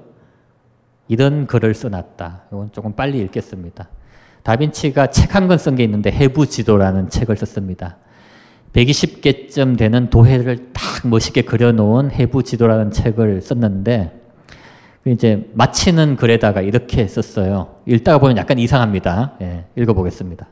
[1.07, 2.44] 이런 글을 써놨다.
[2.50, 3.90] 이건 조금 빨리 읽겠습니다.
[4.42, 7.98] 다빈치가 책 한 권 쓴 게 있는데 해부 지도라는 책을 썼습니다.
[8.72, 14.18] 120개쯤 되는 도해를 딱 멋있게 그려놓은 해부 지도라는 책을 썼는데
[15.04, 17.76] 이제 마치는 글에다가 이렇게 썼어요.
[17.85, 19.35] 읽다가 보면 약간 이상합니다.
[19.42, 20.46] 예, 읽어보겠습니다.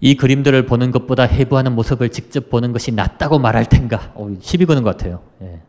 [0.00, 4.12] 이 그림들을 보는 것보다 해부하는 모습을 직접 보는 것이 낫다고 말할 텐가.
[4.14, 5.20] 어, 시비 거는 것 같아요.
[5.42, 5.60] 예.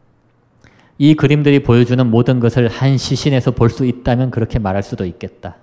[0.98, 5.56] 이 그림들이 보여주는 모든 것을 한 시신에서 볼 수 있다면 그렇게 말할 수도 있겠다.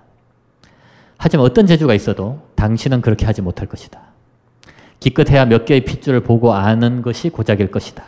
[1.17, 3.99] 하지만 어떤 재주가 있어도 당신은 그렇게 하지 못할 것이다.
[4.99, 8.03] 기껏해야 몇 개의 핏줄을 보고 아는 것이 고작일 것이다.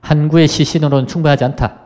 [0.00, 1.80] 한 구의 시신으로는 충분하지 않다.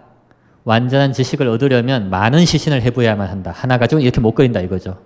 [0.65, 3.53] 완전한 지식을 얻으려면 많은 시신을 해부해야만 한다.
[3.55, 4.99] 하나 가지고 이렇게 못 그린다 이거죠.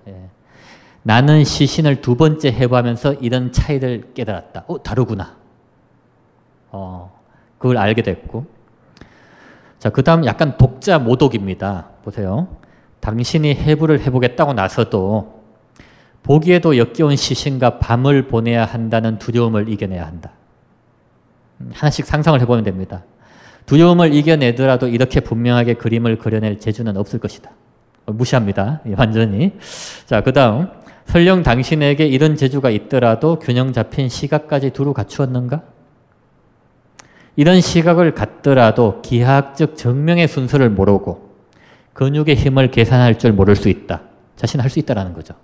[1.04, 1.06] 예.
[1.06, 4.64] 나는 시신을 두 번째 해부하면서 이런 차이를 깨달았다.
[4.66, 5.36] 어, 다르구나.
[6.70, 7.12] 어,
[7.58, 8.46] 그걸 알게 됐고.
[9.78, 11.90] 자, 그 다음 약간 독자 모독입니다.
[12.02, 12.48] 보세요.
[13.00, 15.42] 당신이 해부를 해보겠다고 나서도
[16.22, 20.30] 보기에도 역겨운 시신과 밤을 보내야 한다는 두려움을 이겨내야 한다.
[21.72, 23.04] 하나씩 상상을 해보면 됩니다.
[23.66, 27.50] 두려움을 이겨내더라도 이렇게 분명하게 그림을 그려낼 재주는 없을 것이다.
[28.06, 28.80] 무시합니다.
[28.96, 29.52] 완전히.
[30.06, 30.68] 자, 그 다음.
[31.06, 35.62] 설령 당신에게 이런 재주가 있더라도 균형 잡힌 시각까지 두루 갖추었는가?
[37.36, 41.34] 이런 시각을 갖더라도 기하학적 증명의 순서를 모르고
[41.92, 44.02] 근육의 힘을 계산할 줄 모를 수 있다.
[44.36, 45.34] 자신 할 수 있다라는 거죠.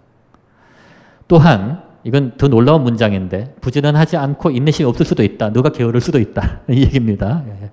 [1.28, 5.50] 또한 이건 더 놀라운 문장인데 부지런하지 않고 인내심이 없을 수도 있다.
[5.50, 6.60] 너가 게으를 수도 있다.
[6.70, 7.44] 이 얘기입니다.
[7.46, 7.70] 예.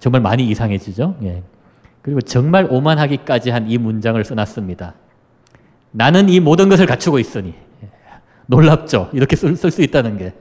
[0.00, 1.16] 정말 많이 이상해지죠.
[1.22, 1.42] 예.
[2.02, 4.94] 그리고 정말 오만하기까지 한 이 문장을 써놨습니다.
[5.92, 7.88] 나는 이 모든 것을 갖추고 있으니 예.
[8.46, 9.10] 놀랍죠.
[9.12, 10.32] 이렇게 쓸 수 있다는 게.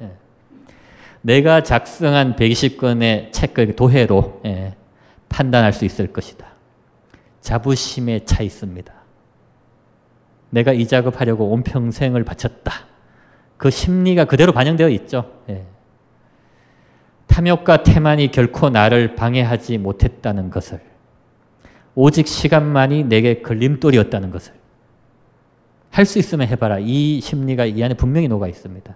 [1.22, 4.42] 내가 작성한 120권의 책을 도해로
[5.30, 6.48] 판단할 수 있을 것이다.
[7.42, 8.92] 자부심에 차 있습니다.
[10.50, 12.74] 내가 이 작업하려고 온 평생을 바쳤다.
[13.58, 15.32] 그 심리가 그대로 반영되어 있죠.
[15.50, 15.66] 예.
[17.28, 20.82] 탐욕과 태만이 결코 나를 방해하지 못했다는 것을
[21.94, 24.54] 오직 시간만이 내게 걸림돌이었다는 것을
[25.92, 26.80] 할 수 있으면 해봐라.
[26.80, 28.96] 이 심리가 이 안에 분명히 녹아 있습니다.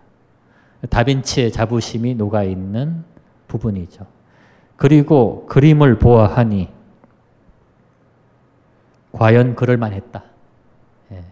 [0.89, 3.03] 다빈치의 자부심이 녹아 있는
[3.47, 4.05] 부분이죠.
[4.77, 6.69] 그리고 그림을 보아하니
[9.11, 10.23] 과연 그럴 만했다.
[11.11, 11.23] 예.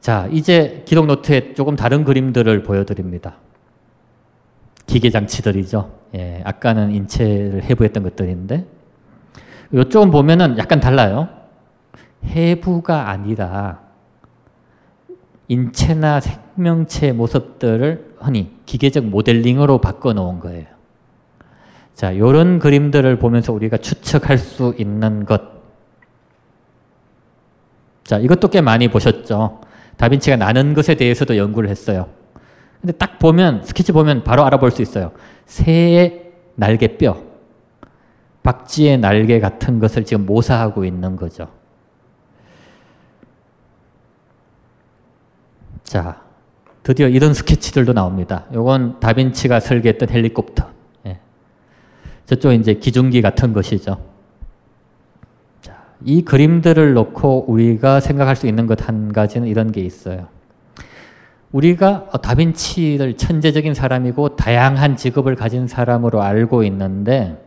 [0.00, 3.36] 자, 이제 기록 노트에 조금 다른 그림들을 보여드립니다.
[4.86, 5.98] 기계 장치들이죠.
[6.14, 8.66] 예, 아까는 인체를 해부했던 것들인데
[9.72, 11.28] 이쪽은 보면은 약간 달라요.
[12.24, 13.80] 해부가 아니라
[15.48, 20.66] 인체나 생명체 모습들을 흔히 기계적 모델링으로 바꿔놓은 거예요.
[21.94, 25.58] 자, 이런 그림들을 보면서 우리가 추측할 수 있는 것
[28.08, 29.60] 자, 이것도 꽤 많이 보셨죠.
[29.98, 32.08] 다빈치가 나는 것에 대해서도 연구를 했어요.
[32.80, 35.12] 근데 딱 보면, 스케치 보면 바로 알아볼 수 있어요.
[35.44, 37.22] 새의 날개뼈,
[38.42, 41.48] 박쥐의 날개 같은 것을 지금 모사하고 있는 거죠.
[45.88, 46.20] 자,
[46.82, 48.44] 드디어 이런 스케치들도 나옵니다.
[48.52, 50.66] 요건 다빈치가 설계했던 헬리콥터.
[51.06, 51.18] 예.
[52.26, 53.96] 저쪽 이제 기중기 같은 것이죠.
[56.04, 60.28] 이 그림들을 놓고 우리가 생각할 수 있는 것 한 가지는 이런 게 있어요.
[61.52, 67.42] 우리가 다빈치를 천재적인 사람이고 다양한 직업을 가진 사람으로 알고 있는데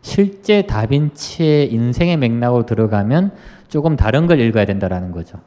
[0.00, 3.32] 실제 다빈치의 인생의 맥락으로 들어가면
[3.68, 5.38] 조금 다른 걸 읽어야 된다는 거죠.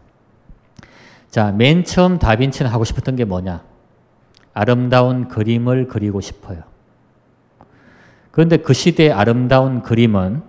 [1.34, 3.64] 자, 맨 처음 다빈치는 하고 싶었던 게 뭐냐?
[4.54, 6.62] 아름다운 그림을 그리고 싶어요.
[8.30, 10.44] 그런데 그 시대의 아름다운 그림은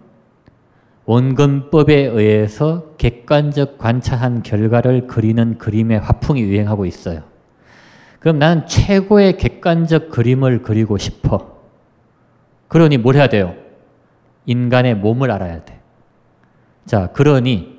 [1.06, 7.22] 원근법에 의해서 객관적 관찰한 결과를 그리는 그림의 화풍이 유행하고 있어요.
[8.20, 11.60] 그럼 나는 최고의 객관적 그림을 그리고 싶어.
[12.68, 13.54] 그러니 뭘 해야 돼요?
[14.44, 15.80] 인간의 몸을 알아야 돼.
[16.84, 17.73] 자, 그러니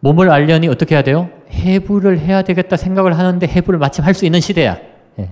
[0.00, 1.30] 몸을 알려니 어떻게 해야 돼요?
[1.50, 4.78] 해부를 해야 되겠다 생각을 하는데 해부를 마침 할 수 있는 시대야.
[5.18, 5.30] 예.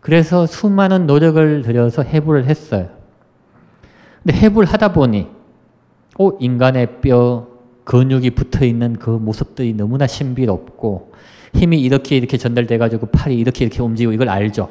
[0.00, 2.88] 그래서 수많은 노력을 들여서 해부를 했어요.
[4.22, 5.26] 근데 해부를 하다 보니
[6.18, 7.46] 어, 인간의 뼈,
[7.84, 11.12] 근육이 붙어 있는 그 모습들이 너무나 신비롭고
[11.54, 14.68] 힘이 이렇게 이렇게 전달돼 가지고 팔이 이렇게 이렇게 움직이고 이걸 알죠.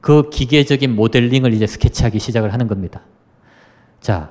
[0.00, 3.02] 그 기계적인 모델링을 이제 스케치하기 시작을 하는 겁니다.
[4.00, 4.30] 자,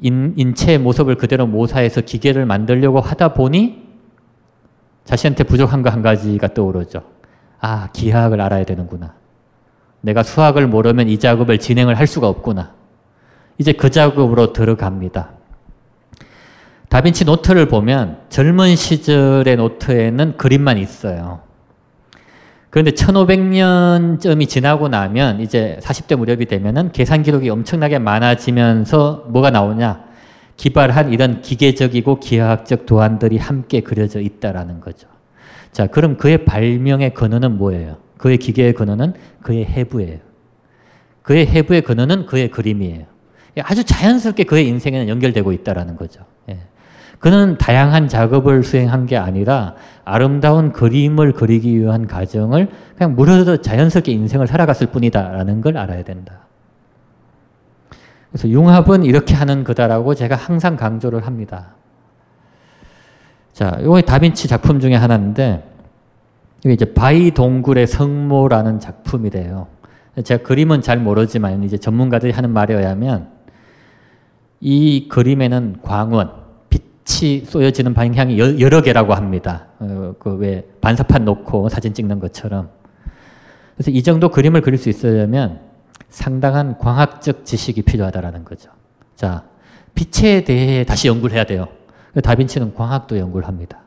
[0.00, 3.86] 인, 인체의 모습을 그대로 모사해서 기계를 만들려고 하다 보니
[5.04, 7.02] 자신한테 부족한 거 한 가지가 떠오르죠.
[7.60, 9.14] 아, 기하학을 알아야 되는구나.
[10.00, 12.74] 내가 수학을 모르면 이 작업을 진행을 할 수가 없구나.
[13.58, 15.30] 이제 그 작업으로 들어갑니다.
[16.88, 21.40] 다빈치 노트를 보면 젊은 시절의 노트에는 그림만 있어요.
[22.78, 30.04] 그런데 1500년쯤이 지나고 나면 이제 40대 무렵이 되면은 계산 기록이 엄청나게 많아지면서 뭐가 나오냐?
[30.56, 35.08] 기발한 이런 기계적이고 기하학적 도안들이 함께 그려져 있다라는 거죠.
[35.72, 37.96] 자, 그럼 그의 발명의 근원은 뭐예요?
[38.16, 40.20] 그의 기계의 근원은 그의 해부예요.
[41.22, 43.06] 그의 해부의 근원은 그의 그림이에요.
[43.64, 46.20] 아주 자연스럽게 그의 인생에는 연결되고 있다라는 거죠.
[47.18, 47.20] 예.
[47.20, 54.46] 그는 다양한 작업을 수행한 게 아니라 아름다운 그림을 그리기 위한 과정을 그냥 무료로 자연스럽게 인생을
[54.46, 56.46] 살아갔을 뿐이다라는 걸 알아야 된다.
[58.30, 61.74] 그래서 융합은 이렇게 하는 거다라고 제가 항상 강조를 합니다.
[63.52, 65.64] 자, 이거 다빈치 작품 중에 하나인데
[66.64, 69.66] 이게 이제 바위 동굴의 성모라는 작품이래요.
[70.22, 73.28] 제가 그림은 잘 모르지만 이제 전문가들이 하는 말에 의하면
[74.60, 76.32] 이 그림에는 광원,
[77.08, 79.68] 빛이 쏘여지는 방향이 여러 개라고 합니다.
[79.78, 82.68] 어, 그왜 반사판 놓고 사진 찍는 것처럼.
[83.74, 85.60] 그래서 이 정도 그림을 그릴 수 있으려면
[86.10, 88.70] 상당한 광학적 지식이 필요하다라는 거죠.
[89.16, 89.44] 자,
[89.94, 91.68] 빛에 대해 다시 연구를 해야 돼요.
[92.22, 93.80] 다빈치는 광학도 연구를 합니다.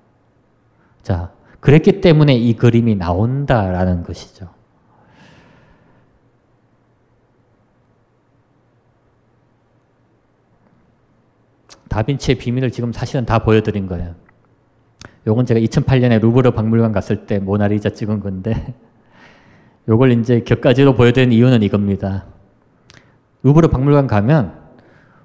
[1.03, 4.49] 자, 그랬기 때문에 이 그림이 나온다라는 것이죠.
[11.91, 14.15] 다빈치의 비밀을 지금 사실은 다 보여드린 거예요.
[15.27, 18.73] 요건 제가 2008년에 루브르 박물관 갔을 때 모나리자 찍은 건데
[19.89, 22.25] 요걸 이제 격가지로 보여드린 이유는 이겁니다.
[23.43, 24.53] 루브르 박물관 가면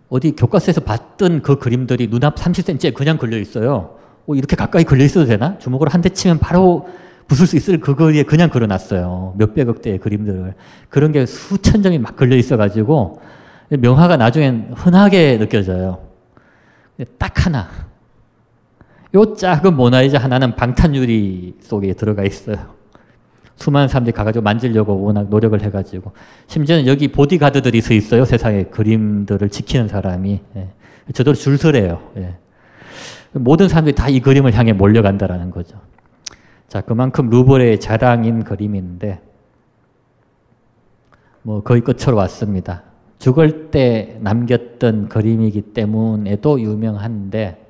[0.08, 3.96] 어디 교과서에서 봤던 그 그림들이 눈앞 30cm에 그냥 걸려 있어요.
[4.26, 5.58] 어, 이렇게 가까이 걸려 있어도 되나?
[5.58, 6.88] 주먹으로 한 대 치면 바로
[7.28, 9.34] 부술 수 있을 그 거리에 그냥 걸어놨어요.
[9.38, 10.54] 몇백억 대의 그림들을.
[10.88, 13.20] 그런 게 수천 점이 막 걸려 있어가지고
[13.68, 16.05] 명화가 나중엔 흔하게 느껴져요.
[17.18, 17.68] 딱 하나.
[19.14, 22.74] 요 작은 모나리자 하나는 방탄유리 속에 들어가 있어요.
[23.56, 26.12] 수많은 사람들이 가가지고 만지려고 워낙 노력을 해가지고.
[26.46, 28.24] 심지어는 여기 보디가드들이 서 있어요.
[28.24, 30.40] 세상에 그림들을 지키는 사람이.
[30.56, 30.68] 예.
[31.14, 32.02] 저도 줄 서래요.
[32.18, 32.36] 예.
[33.32, 35.80] 모든 사람들이 다 이 그림을 향해 몰려간다라는 거죠.
[36.68, 39.20] 자, 그만큼 루브르의 자랑인 그림인데,
[41.42, 42.82] 뭐 거의 끝으로 왔습니다.
[43.18, 47.64] 죽을 때 남겼던 그림이기 때문에도 유명한데,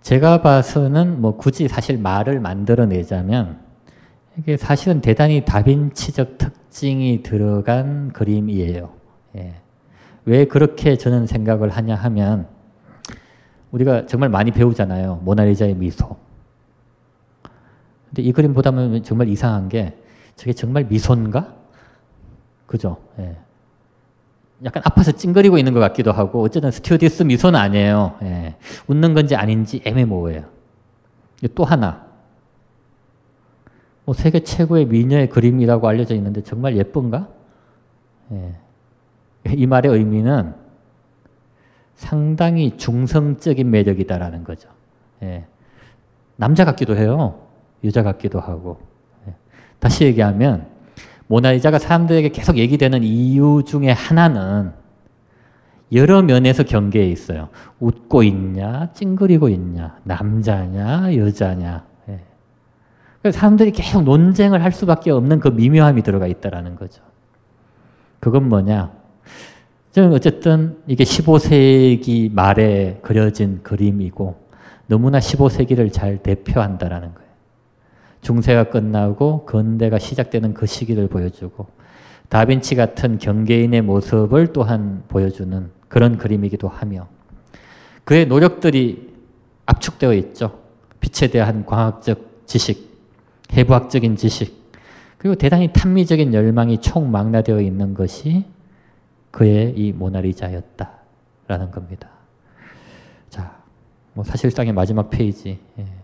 [0.00, 3.58] 제가 봐서는 뭐 굳이 사실 말을 만들어내자면,
[4.38, 8.90] 이게 사실은 대단히 다빈치적 특징이 들어간 그림이에요.
[9.36, 9.54] 예.
[10.24, 12.46] 왜 그렇게 저는 생각을 하냐 하면,
[13.70, 15.20] 우리가 정말 많이 배우잖아요.
[15.24, 16.16] 모나리자의 미소.
[18.08, 19.94] 근데 이 그림 보다 보면 정말 이상한 게
[20.36, 21.57] 저게 정말 미소인가?
[22.68, 22.98] 그죠?
[23.18, 23.34] 예.
[24.64, 28.16] 약간 아파서 찡그리고 있는 것 같기도 하고 어쨌든 스튜어디스 미소는 아니에요.
[28.22, 28.56] 예.
[28.86, 30.44] 웃는 건지 아닌지 애매모호해요.
[31.54, 32.06] 또 하나.
[34.04, 37.28] 뭐 세계 최고의 미녀의 그림이라고 알려져 있는데 정말 예쁜가?
[38.32, 38.54] 예.
[39.46, 40.54] 이 말의 의미는
[41.94, 44.68] 상당히 중성적인 매력이다라는 거죠.
[45.22, 45.46] 예.
[46.36, 47.40] 남자 같기도 해요.
[47.84, 48.78] 여자 같기도 하고.
[49.26, 49.34] 예.
[49.78, 50.77] 다시 얘기하면
[51.28, 54.72] 모나리자가 사람들에게 계속 얘기되는 이유 중에 하나는
[55.92, 57.48] 여러 면에서 경계에 있어요.
[57.80, 61.84] 웃고 있냐, 찡그리고 있냐, 남자냐, 여자냐.
[62.08, 63.30] 예.
[63.30, 67.02] 사람들이 계속 논쟁을 할 수밖에 없는 그 미묘함이 들어가 있다라는 거죠.
[68.20, 68.92] 그건 뭐냐?
[69.92, 74.36] 저는 어쨌든 이게 15세기 말에 그려진 그림이고
[74.86, 77.27] 너무나 15세기를 잘 대표한다라는 거예요.
[78.20, 81.66] 중세가 끝나고 근대가 시작되는 그 시기를 보여주고
[82.28, 87.08] 다빈치 같은 경계인의 모습을 또한 보여주는 그런 그림이기도 하며
[88.04, 89.14] 그의 노력들이
[89.66, 90.58] 압축되어 있죠.
[91.00, 92.98] 빛에 대한 과학적 지식,
[93.52, 94.58] 해부학적인 지식,
[95.18, 98.44] 그리고 대단히 탐미적인 열망이 총망라되어 있는 것이
[99.30, 102.08] 그의 이 모나리자였다라는 겁니다.
[103.28, 103.56] 자,
[104.14, 105.58] 뭐 사실상의 마지막 페이지.
[105.78, 105.97] 예.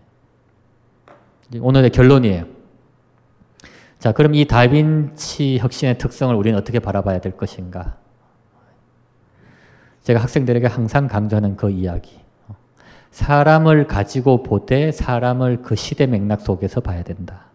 [1.59, 2.45] 오늘의 결론이에요.
[3.99, 7.97] 자, 그럼 이 다빈치 혁신의 특성을 우리는 어떻게 바라봐야 될 것인가?
[10.03, 12.19] 제가 학생들에게 항상 강조하는 그 이야기.
[13.09, 17.45] 사람을 가지고 보되 사람을 그 시대 맥락 속에서 봐야 된다.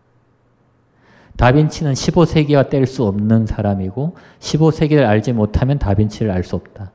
[1.37, 6.93] 다빈치는 15세기와 뗄 수 없는 사람이고 15세기를 알지 못하면 다빈치를 알 수 없다.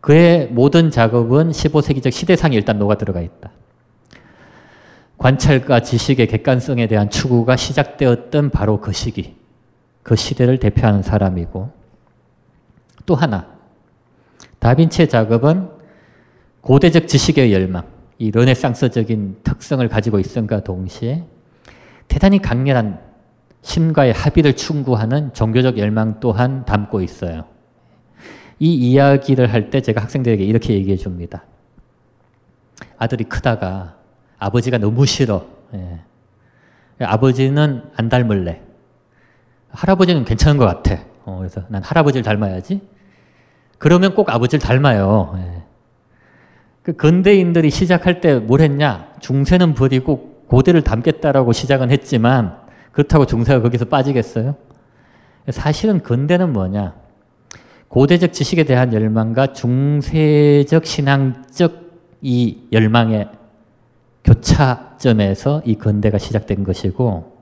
[0.00, 3.50] 그의 모든 작업은 15세기적 시대상에 일단 녹아 들어가 있다.
[5.18, 9.36] 관찰과 지식의 객관성에 대한 추구가 시작되었던 바로 그 시기,
[10.02, 11.70] 그 시대를 대표하는 사람이고
[13.06, 13.46] 또 하나,
[14.58, 15.70] 다빈치의 작업은
[16.60, 17.84] 고대적 지식의 열망,
[18.18, 21.24] 이 르네상스적인 특성을 가지고 있음과 동시에
[22.08, 23.00] 대단히 강렬한
[23.62, 27.44] 신과의 합의를 충고하는 종교적 열망 또한 담고 있어요.
[28.58, 31.44] 이 이야기를 할 때 제가 학생들에게 이렇게 얘기해 줍니다.
[32.96, 33.95] 아들이 크다가
[34.38, 35.46] 아버지가 너무 싫어.
[35.74, 36.00] 예.
[37.00, 38.60] 아버지는 안 닮을래.
[39.70, 41.02] 할아버지는 괜찮은 것 같아.
[41.24, 42.80] 어, 그래서 난 할아버지를 닮아야지.
[43.78, 45.34] 그러면 꼭 아버지를 닮아요.
[45.38, 45.62] 예.
[46.82, 49.08] 그 근대인들이 시작할 때 뭘 했냐?
[49.20, 52.56] 중세는 버리고 고대를 닮겠다라고 시작은 했지만
[52.92, 54.54] 그렇다고 중세가 거기서 빠지겠어요?
[55.50, 56.94] 사실은 근대는 뭐냐?
[57.88, 61.86] 고대적 지식에 대한 열망과 중세적 신앙적
[62.22, 63.28] 이 열망의
[64.26, 67.36] 교차점에서 이 근대가 시작된 것이고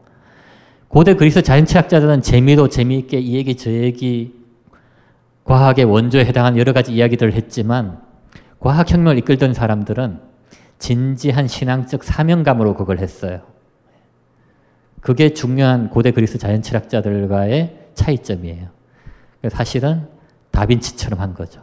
[0.88, 4.34] 고대 그리스 자연체학자들은 재미로 재미있게 이 얘기 저 얘기
[5.44, 8.00] 과학의 원조에 해당하는 여러 가지 이야기들을 했지만
[8.60, 10.20] 과학혁명을 이끌던 사람들은
[10.78, 13.42] 진지한 신앙적 사명감으로 그걸 했어요.
[15.00, 18.68] 그게 중요한 고대 그리스 자연철학자들과의 차이점이에요.
[19.50, 20.08] 사실은
[20.50, 21.62] 다빈치처럼 한 거죠.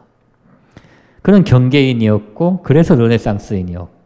[1.21, 4.00] 그는 경계인이었고 그래서 르네상스인이었고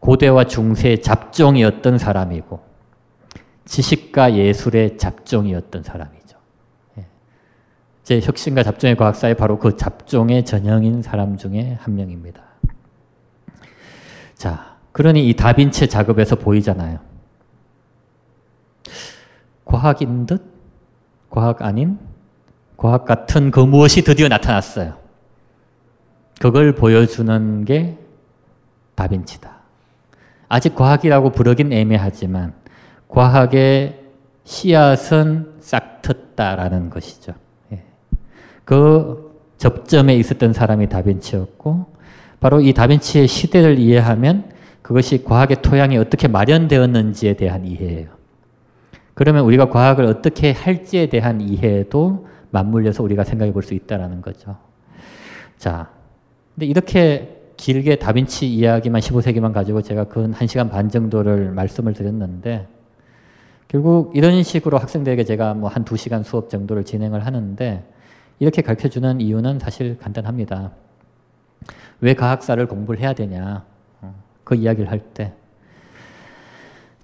[0.00, 2.60] 고대와 중세의 잡종이었던 사람이고
[3.66, 6.38] 지식과 예술의 잡종이었던 사람이죠.
[6.98, 7.06] 예.
[8.02, 12.42] 제 혁신과 잡종의 과학사에 바로 그 잡종의 전형인 사람 중에 한 명입니다.
[14.34, 16.98] 자, 그러니 이 다빈치 작업에서 보이잖아요.
[19.64, 20.42] 과학인 듯,
[21.28, 21.98] 과학 아닌,
[22.76, 24.98] 과학 같은 그 무엇이 드디어 나타났어요.
[26.40, 27.98] 그걸 보여주는 게
[28.94, 29.59] 다빈치다.
[30.50, 32.52] 아직 과학이라고 부르긴 애매하지만
[33.08, 34.00] 과학의
[34.44, 37.34] 씨앗은 싹 텄다라는 것이죠.
[37.72, 37.84] 예.
[38.64, 41.86] 그 접점에 있었던 사람이 다빈치였고
[42.40, 44.50] 바로 이 다빈치의 시대를 이해하면
[44.82, 48.08] 그것이 과학의 토양이 어떻게 마련되었는지에 대한 이해예요.
[49.14, 54.56] 그러면 우리가 과학을 어떻게 할지에 대한 이해도 맞물려서 우리가 생각해 볼 수 있다는 거죠.
[55.58, 55.90] 자,
[56.56, 62.66] 근데 이렇게 길게 다빈치 이야기만 15세기만 가지고 제가 근 1시간 반 정도를 말씀을 드렸는데
[63.68, 67.84] 결국 이런 식으로 학생들에게 제가 뭐 한 2시간 수업 정도를 진행을 하는데
[68.38, 70.70] 이렇게 가르쳐 주는 이유는 사실 간단합니다.
[72.00, 73.62] 왜 과학사를 공부를 해야 되냐.
[74.00, 75.34] 어, 그 이야기를 할 때.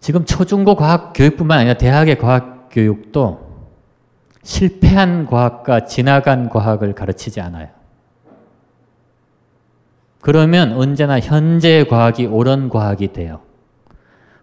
[0.00, 3.46] 지금 초중고 과학 교육뿐만 아니라 대학의 과학 교육도
[4.42, 7.75] 실패한 과학과 지나간 과학을 가르치지 않아요.
[10.26, 13.42] 그러면 언제나 현재 과학이 옳은 과학이 돼요.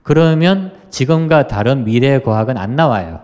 [0.02, 3.20] 그러면 지금과 다른 미래 과학은 안 나와요.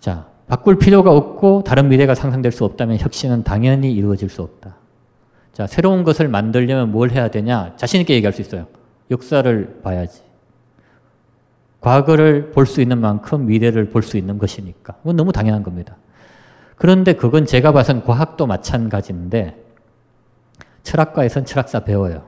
[0.00, 4.76] 자, 바꿀 필요가 없고 다른 미래가 상상될 수 없다면 혁신은 당연히 이루어질 수 없다.
[5.52, 7.74] 자, 새로운 것을 만들려면 뭘 해야 되냐?
[7.76, 8.66] 자신있게 얘기할 수 있어요.
[9.10, 10.22] 역사를 봐야지.
[11.82, 14.94] 과거를 볼 수 있는 만큼 미래를 볼 수 있는 것이니까.
[14.94, 15.98] 그건 너무 당연한 겁니다.
[16.76, 19.63] 그런데 그건 제가 봐선 과학도 마찬가지인데
[20.84, 22.22] 철학과에선 철학사 배워요.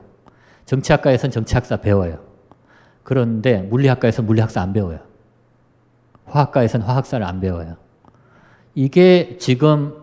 [0.65, 2.19] 정치학과에선 정치학사 배워요.
[3.03, 4.99] 그런데 물리학과에서 물리학사 안 배워요.
[6.25, 7.77] 화학과에선 화학사를 안 배워요.
[8.75, 9.93] 이게 지금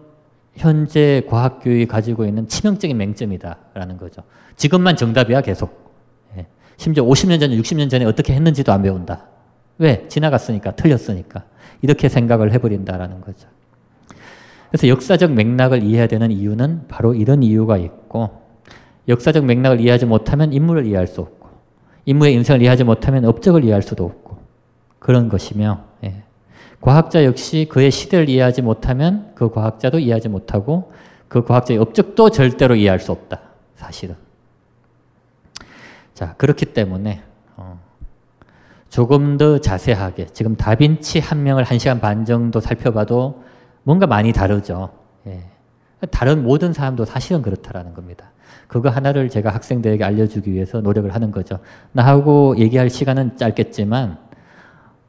[0.56, 4.22] 현재 과학교육이 가지고 있는 치명적인 맹점이다라는 거죠.
[4.56, 5.92] 지금만 정답이야 계속.
[6.38, 6.46] 예.
[6.76, 9.26] 심지어 50년 전, 60년 전에 어떻게 했는지도 안 배운다.
[9.78, 10.06] 왜?
[10.08, 11.44] 지나갔으니까, 틀렸으니까.
[11.82, 13.48] 이렇게 생각을 해버린다라는 거죠.
[14.70, 18.43] 그래서 역사적 맥락을 이해해야 되는 이유는 바로 이런 이유가 있고
[19.08, 21.48] 역사적 맥락을 이해하지 못하면 인물을 이해할 수 없고
[22.06, 24.38] 인물의 인생을 이해하지 못하면 업적을 이해할 수도 없고
[24.98, 26.22] 그런 것이며 예.
[26.80, 30.92] 과학자 역시 그의 시대를 이해하지 못하면 그 과학자도 이해하지 못하고
[31.28, 33.40] 그 과학자의 업적도 절대로 이해할 수 없다.
[33.74, 34.16] 사실은.
[36.14, 37.22] 자 그렇기 때문에
[37.56, 37.80] 어,
[38.88, 43.42] 조금 더 자세하게 지금 다빈치 한 명을 한 시간 반 정도 살펴봐도
[43.82, 44.90] 뭔가 많이 다르죠.
[46.02, 46.06] 예.
[46.06, 48.30] 다른 모든 사람도 사실은 그렇다라는 겁니다.
[48.66, 51.58] 그거 하나를 제가 학생들에게 알려주기 위해서 노력을 하는 거죠.
[51.92, 54.18] 나하고 얘기할 시간은 짧겠지만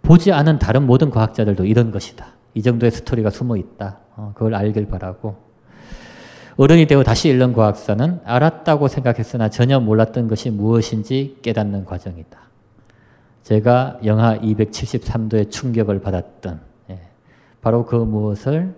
[0.01, 2.27] 보지 않은 다른 모든 과학자들도 이런 것이다.
[2.53, 3.97] 이 정도의 스토리가 숨어 있다.
[4.15, 5.35] 어, 그걸 알길 바라고.
[6.57, 12.39] 어른이 되어 다시 읽는 과학사는 알았다고 생각했으나 전혀 몰랐던 것이 무엇인지 깨닫는 과정이다.
[13.43, 16.61] 제가 영하 273도의 충격을 받았던
[16.91, 16.99] 예,
[17.61, 18.73] 바로 그 무엇을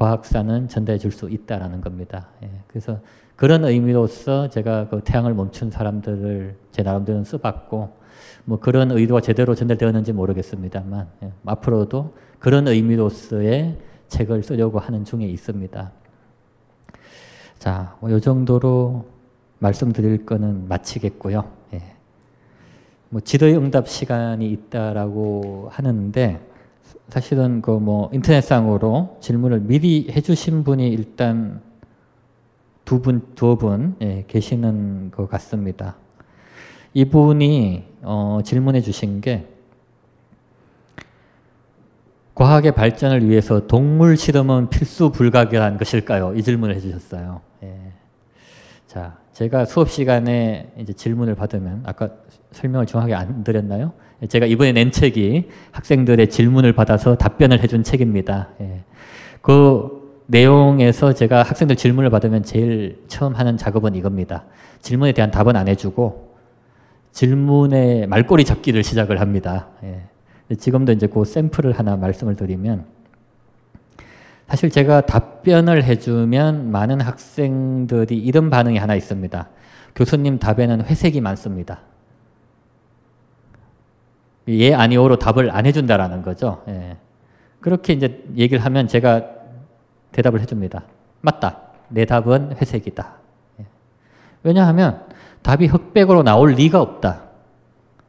[0.00, 2.28] 과학사는 전달해 줄 수 있다라는 겁니다.
[2.42, 3.00] 예, 그래서
[3.36, 7.90] 그런 의미로서 제가 그 태양을 멈춘 사람들을 제 나름대로 써봤고
[8.46, 13.76] 뭐 그런 의도가 제대로 전달되었는지 모르겠습니다만 예, 앞으로도 그런 의미로서의
[14.08, 15.92] 책을 쓰려고 하는 중에 있습니다.
[17.58, 19.04] 자, 뭐 이 정도로
[19.58, 21.44] 말씀드릴 거는 마치겠고요.
[21.74, 21.82] 예.
[23.10, 26.49] 뭐 지도의 응답 시간이 있다라고 하는데
[27.10, 31.60] 사실은 그 뭐 인터넷상으로 질문을 미리 해주신 분이 일단
[32.84, 35.96] 두 분, 두 분, 예, 계시는 것 같습니다.
[36.92, 39.46] 이분이, 어, 질문해 주신 게,
[42.34, 46.34] 과학의 발전을 위해서 동물 실험은 필수 불가결한 것일까요?
[46.34, 47.40] 이 질문을 해주셨어요.
[47.62, 47.92] 예.
[48.88, 52.10] 자, 제가 수업 시간에 이제 질문을 받으면, 아까
[52.52, 53.92] 설명을 정확하게 안 드렸나요?
[54.28, 58.48] 제가 이번에 낸 책이 학생들의 질문을 받아서 답변을 해준 책입니다.
[58.60, 58.82] 예.
[59.40, 64.44] 그 내용에서 제가 학생들 질문을 받으면 제일 처음 하는 작업은 이겁니다.
[64.80, 66.34] 질문에 대한 답은 안 해주고
[67.12, 69.68] 질문의 말꼬리 잡기를 시작을 합니다.
[69.84, 70.02] 예.
[70.56, 72.84] 지금도 이제 그 샘플을 하나 말씀을 드리면
[74.50, 79.48] 사실 제가 답변을 해주면 많은 학생들이 이런 반응이 하나 있습니다.
[79.94, 81.82] 교수님 답에는 회색이 많습니다.
[84.48, 86.64] 예 아니오로 답을 안 해준다라는 거죠.
[86.66, 86.96] 예.
[87.60, 89.24] 그렇게 이제 얘기를 하면 제가
[90.10, 90.82] 대답을 해줍니다.
[91.20, 91.60] 맞다.
[91.88, 93.14] 내 답은 회색이다.
[93.60, 93.66] 예.
[94.42, 95.04] 왜냐하면
[95.42, 97.22] 답이 흑백으로 나올 리가 없다.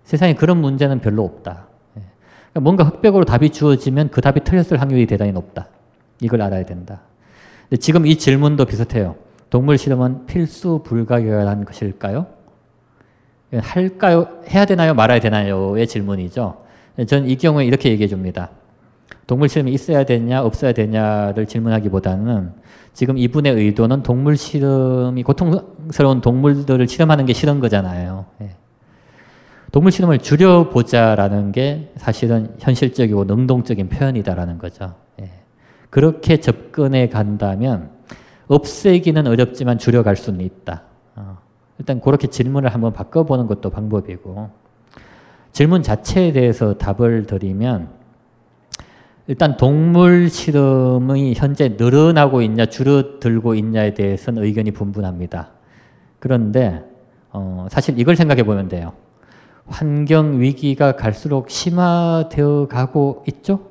[0.05, 1.67] 세상에 그런 문제는 별로 없다.
[1.97, 2.01] 예.
[2.49, 5.67] 그러니까 뭔가 흑백으로 답이 주어지면 그 답이 틀렸을 확률이 대단히 높다.
[6.21, 7.01] 이걸 알아야 된다.
[7.79, 9.15] 지금 이 질문도 비슷해요.
[9.49, 12.27] 동물 실험은 필수 불가결한 것일까요?
[13.59, 14.27] 할까요?
[14.47, 14.93] 해야 되나요?
[14.93, 16.63] 말아야 되나요?의 질문이죠.
[17.07, 18.51] 전 이 경우에 이렇게 얘기해 줍니다.
[19.27, 22.51] 동물 실험이 있어야 되냐, 없어야 되냐를 질문하기보다는
[22.93, 28.25] 지금 이분의 의도는 동물 실험이 고통스러운 동물들을 실험하는 게 싫은 거잖아요.
[28.41, 28.51] 예.
[29.71, 34.95] 동물 실험을 줄여보자라는 게 사실은 현실적이고 능동적인 표현이다라는 거죠.
[35.91, 36.01] 예.
[36.01, 37.89] 그렇게 접근해 간다면
[38.47, 40.83] 없애기는 어렵지만 줄여갈 수는 있다.
[41.15, 41.37] 어.
[41.77, 44.49] 일단 그렇게 질문을 한번 바꿔보는 것도 방법이고
[45.51, 47.89] 질문 자체에 대해서 답을 드리면
[49.27, 55.51] 일단 동물 실험이 현재 늘어나고 있냐 줄어들고 있냐에 대해서는 의견이 분분합니다.
[56.19, 56.83] 그런데
[57.31, 58.93] 어, 사실 이걸 생각해 보면 돼요.
[59.67, 63.70] 환경 위기가 갈수록 심화되어 가고 있죠?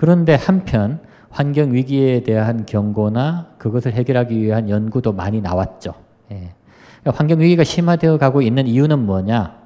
[0.00, 0.98] 그런데 한편
[1.28, 5.92] 환경 위기에 대한 경고나 그것을 해결하기 위한 연구도 많이 나왔죠.
[6.32, 6.54] 예.
[7.02, 9.58] 그러니까 환경 위기가 심화되어 가고 있는 이유는 뭐냐?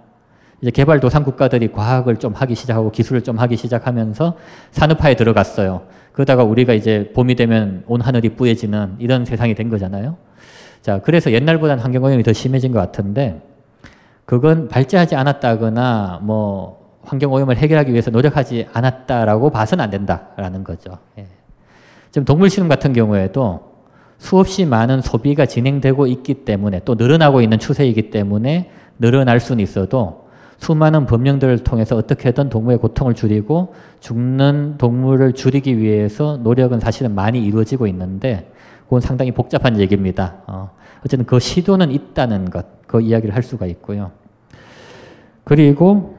[0.60, 4.36] 이제 개발도상 국가들이 과학을 좀 하기 시작하고 기술을 좀 하기 시작하면서
[4.72, 5.82] 산업화에 들어갔어요.
[6.10, 10.16] 그러다가 우리가 이제 봄이 되면 온 하늘이 뿌얘지는 이런 세상이 된 거잖아요.
[10.82, 13.40] 자, 그래서 옛날보다는 환경 오염이 더 심해진 것 같은데
[14.24, 20.98] 그건 발전하지 않았다거나 뭐 환경오염을 해결하기 위해서 노력하지 않았다라고 봐서는 안 된다라는 거죠.
[21.18, 21.26] 예.
[22.10, 23.74] 지금 동물실험 같은 경우에도
[24.18, 30.24] 수없이 많은 소비가 진행되고 있기 때문에 또 늘어나고 있는 추세이기 때문에 늘어날 수는 있어도
[30.58, 37.86] 수많은 법령들을 통해서 어떻게든 동물의 고통을 줄이고 죽는 동물을 줄이기 위해서 노력은 사실은 많이 이루어지고
[37.88, 38.50] 있는데
[38.84, 40.36] 그건 상당히 복잡한 얘기입니다.
[40.46, 40.70] 어,
[41.04, 44.12] 어쨌든 그 시도는 있다는 것, 그 이야기를 할 수가 있고요.
[45.42, 46.16] 그리고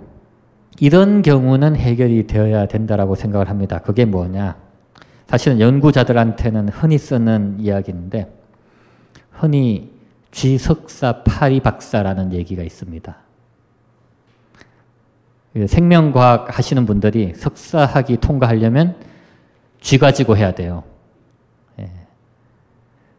[0.80, 3.80] 이런 경우는 해결이 되어야 된다라고 생각을 합니다.
[3.80, 4.56] 그게 뭐냐?
[5.28, 8.32] 사실은 연구자들한테는 흔히 쓰는 이야기인데
[9.32, 9.92] 흔히
[10.32, 13.16] 쥐석사 파리 박사라는 얘기가 있습니다.
[15.68, 18.98] 생명과학 하시는 분들이 석사학위 통과하려면
[19.80, 20.84] 쥐 가지고 해야 돼요.
[21.80, 21.90] 예.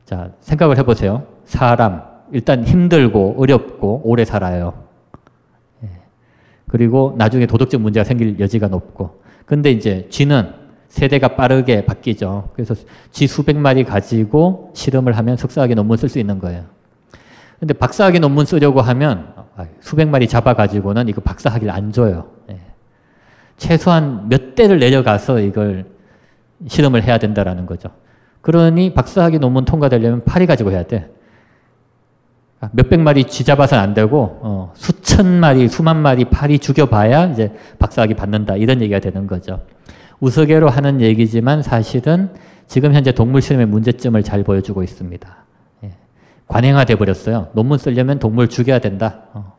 [0.05, 1.27] 자, 생각을 해보세요.
[1.47, 2.03] 사람,
[2.33, 4.86] 일단 힘들고 어렵고 오래 살아요.
[6.67, 6.71] 예.
[6.71, 9.23] 그리고 나중에 도덕적 문제가 생길 여지가 높고.
[9.45, 10.53] 근데 이제 쥐는
[10.89, 12.51] 세대가 빠르게 바뀌죠.
[12.55, 12.75] 그래서
[13.11, 16.65] 쥐 수백 마리 가지고 실험을 하면 석사학위 논문 쓸 수 있는 거예요.
[17.59, 22.31] 근데 박사학위 논문 쓰려고 하면 아, 수백 마리 잡아가지고는 이거 박사학위를 안 줘요.
[22.51, 22.61] 예.
[23.57, 25.87] 최소한 몇 대를 내려가서 이걸
[26.67, 27.89] 실험을 해야 된다라는 거죠.
[28.43, 31.11] 그러니 박사학위 논문 통과되려면 파리 가지고 해야 돼.
[32.61, 37.53] 아, 몇백 마리 쥐 잡아서는 안 되고 어, 수천 마리, 수만 마리 파리 죽여봐야 이제
[37.79, 39.61] 박사학위 받는다 이런 얘기가 되는 거죠.
[40.21, 42.31] 우스개로 하는 얘기지만 사실은
[42.67, 45.37] 지금 현재 동물 실험의 문제점을 잘 보여주고 있습니다.
[45.85, 45.91] 예.
[46.49, 47.49] 관행화돼 버렸어요.
[47.53, 49.25] 논문 쓰려면 동물 죽여야 된다.
[49.35, 49.57] 어.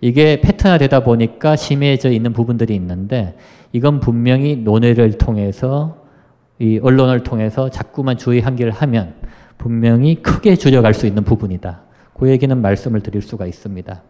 [0.00, 3.36] 이게 패턴화되다 보니까 심해져 있는 부분들이 있는데
[3.72, 5.98] 이건 분명히 논의를 통해서
[6.58, 9.14] 이 언론을 통해서 자꾸만 주의 한기를 하면
[9.58, 11.82] 분명히 크게 줄여갈 수 있는 부분이다.
[12.18, 14.02] 그 얘기는 말씀을 드릴 수가 있습니다.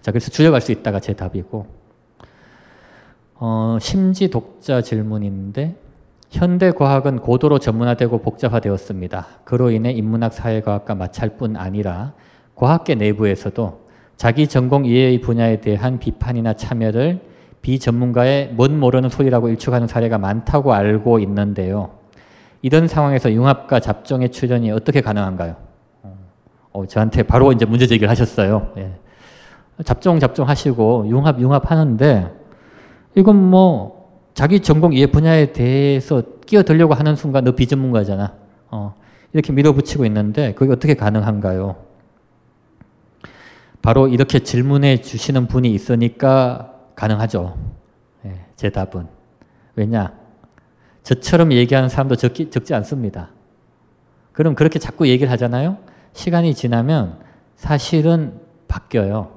[0.00, 1.66] 자, 그래서 줄여갈 수 있다가 제 답이고,
[3.34, 5.76] 어, 심지 독자 질문인데,
[6.30, 9.26] 현대 과학은 고도로 전문화되고 복잡화되었습니다.
[9.44, 12.14] 그로 인해 인문학, 사회과학과 마찰 뿐 아니라
[12.56, 13.84] 과학계 내부에서도
[14.16, 17.20] 자기 전공 이해의 분야에 대한 비판이나 참여를
[17.62, 21.98] 비전문가의 뭔 모르는 소리라고 일축하는 사례가 많다고 알고 있는데요.
[22.62, 25.73] 이런 상황에서 융합과 잡종의 출현이 어떻게 가능한가요?
[26.74, 28.72] 어, 저한테 바로 이제 문제 제기를 하셨어요.
[28.76, 28.92] 예.
[29.84, 32.32] 잡종 잡종 하시고 융합 융합 하는데
[33.14, 38.34] 이건 뭐 자기 전공 이해 분야에 대해서 끼어들려고 하는 순간 너 비전문가잖아.
[38.70, 38.94] 어,
[39.32, 41.76] 이렇게 밀어붙이고 있는데 그게 어떻게 가능한가요?
[43.80, 47.56] 바로 이렇게 질문해 주시는 분이 있으니까 가능하죠.
[48.26, 49.06] 예, 제 답은.
[49.76, 50.12] 왜냐?
[51.04, 53.30] 저처럼 얘기하는 사람도 적기, 적지 않습니다.
[54.32, 55.76] 그럼 그렇게 자꾸 얘기를 하잖아요?
[56.14, 57.18] 시간이 지나면
[57.56, 59.30] 사실은 바뀌어요.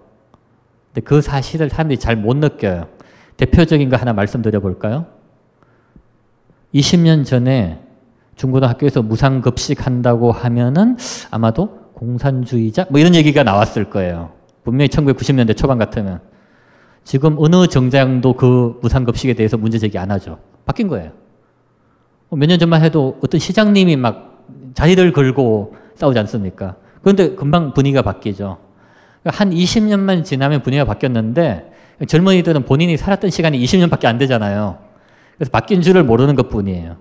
[0.93, 2.87] 근데 그 사실을 사람들이 잘 못 느껴요.
[3.35, 5.05] 대표적인 거 하나 말씀드려 볼까요?
[6.73, 7.79] 20년 전에
[8.35, 10.97] 중고등학교에서 무상급식 한다고 하면은
[11.31, 12.85] 아마도 공산주의자?
[12.89, 14.31] 뭐 이런 얘기가 나왔을 거예요.
[14.63, 16.19] 분명히 1990년대 초반 같으면.
[17.03, 20.39] 지금 어느 정장도 그 무상급식에 대해서 문제 제기 안 하죠.
[20.65, 21.11] 바뀐 거예요.
[22.29, 26.75] 뭐 몇년 전만 해도 어떤 시장님이 막 자리를 걸고 싸우지 않습니까?
[27.01, 28.57] 그런데 금방 분위기가 바뀌죠.
[29.25, 31.71] 한 20년만 지나면 분위기가 바뀌었는데
[32.07, 34.77] 젊은이들은 본인이 살았던 시간이 20년밖에 안 되잖아요.
[35.35, 36.95] 그래서 바뀐 줄을 모르는 것 뿐이에요.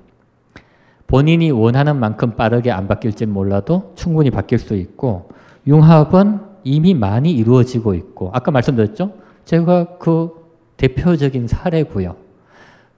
[1.06, 5.28] 본인이 원하는 만큼 빠르게 안 바뀔지 몰라도 충분히 바뀔 수 있고
[5.66, 9.12] 융합은 이미 많이 이루어지고 있고 아까 말씀드렸죠?
[9.44, 10.30] 제가 그
[10.76, 12.16] 대표적인 사례고요.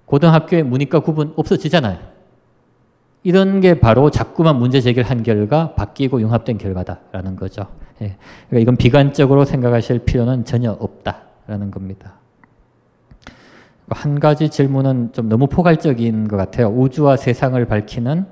[0.06, 1.98] 고등학교의 문이과 구분 없어지잖아요.
[3.22, 7.66] 이런 게 바로 자꾸만 문제 제기를 한 결과 바뀌고 융합된 결과다라는 거죠.
[8.00, 8.16] 예.
[8.48, 12.14] 그러니까 이건 비관적으로 생각하실 필요는 전혀 없다라는 겁니다.
[13.90, 16.68] 한 가지 질문은 좀 너무 포괄적인 것 같아요.
[16.68, 18.26] 우주와 세상을 밝히는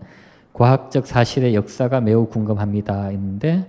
[0.52, 3.10] 과학적 사실의 역사가 매우 궁금합니다.
[3.12, 3.68] 있는데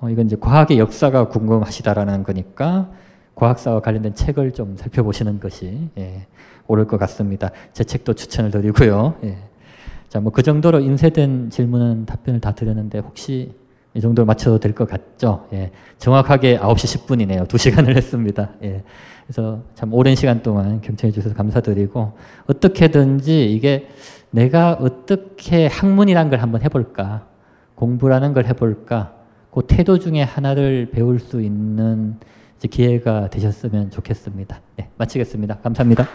[0.00, 2.90] 어, 이건 이제 과학의 역사가 궁금하시다라는 거니까
[3.34, 6.26] 과학사와 관련된 책을 좀 살펴보시는 것이 예,
[6.66, 7.50] 옳을 것 같습니다.
[7.72, 9.14] 제 책도 추천을 드리고요.
[9.24, 9.38] 예.
[10.10, 13.52] 자, 뭐 그 정도로 인쇄된 질문은 답변을 다 드렸는데 혹시
[13.94, 15.46] 이 정도 맞춰도 될 것 같죠?
[15.52, 15.70] 예.
[15.98, 17.46] 정확하게 9시 10분이네요.
[17.46, 18.50] 2시간을 했습니다.
[18.64, 18.82] 예.
[19.24, 22.12] 그래서 참 오랜 시간 동안 경청해 주셔서 감사드리고
[22.48, 23.88] 어떻게든지 이게
[24.30, 27.26] 내가 어떻게 학문이란 걸 한번 해볼까
[27.76, 29.14] 공부라는 걸 해볼까
[29.52, 32.16] 그 태도 중에 하나를 배울 수 있는
[32.68, 34.60] 기회가 되셨으면 좋겠습니다.
[34.76, 35.58] 네, 마치겠습니다.
[35.58, 36.06] 감사합니다.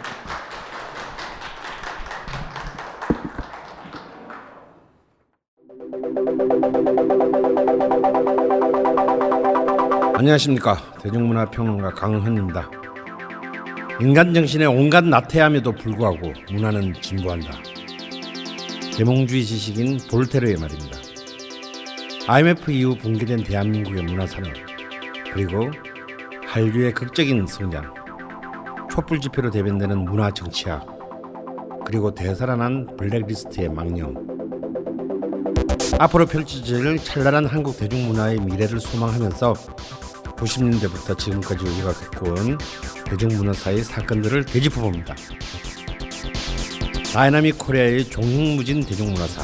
[10.16, 12.72] 안녕하십니까 대중문화 평론가 강헌입니다.
[14.00, 17.52] 인간 정신의 온갖 나태함에도 불구하고 문화는 진보한다.
[18.98, 20.98] 계몽주의 지식인 볼테르의 말입니다.
[22.28, 24.54] IMF 이후 붕괴된 대한민국의 문화산업
[25.34, 25.70] 그리고
[26.48, 27.94] 한류의 극적인 성장
[28.90, 30.88] 촛불 집회로 대변되는 문화 정치학
[31.86, 34.36] 그리고 되살아난 블랙리스트의 망령
[35.98, 39.54] 앞으로 펼쳐질 찬란한 한국 대중문화의 미래를 소망하면서
[40.36, 42.58] 90년대부터 지금까지 우리가 겪어온
[43.06, 45.16] 대중문화사의 사건들을 되짚어봅니다.
[47.14, 49.42] dynamic Korea의 종횡무진 대중문화사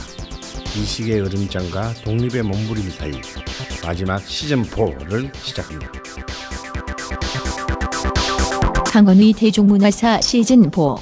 [0.78, 3.14] 이 시기의 으름장과 독립의 몸부림 사이
[3.86, 5.92] 마지막 시즌4를 시작합니다.
[8.86, 11.00] 종횡무진 대중문화사 시즌4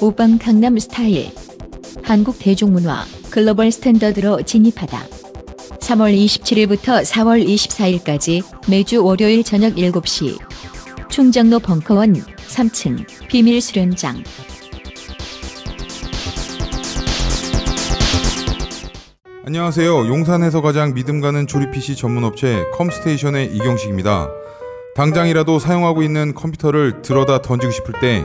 [0.00, 1.30] 오빤 강남 스타일
[2.02, 5.20] 한국 대중문화 글로벌 스탠더드로 진입하다.
[5.80, 10.38] 3월 27일부터 4월 24일까지 매주 월요일 저녁 7시
[11.08, 14.22] 충정로 벙커원 3층 비밀 수련장
[19.44, 20.06] 안녕하세요.
[20.06, 24.28] 용산에서 가장 믿음 가는 조립 PC 전문 업체 컴스테이션의 이경식입니다.
[24.94, 28.24] 당장이라도 사용하고 있는 컴퓨터를 들어다 던지고 싶을 때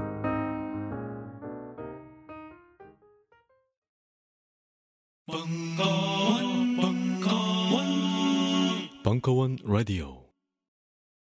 [9.21, 10.20] 벙커원 라디오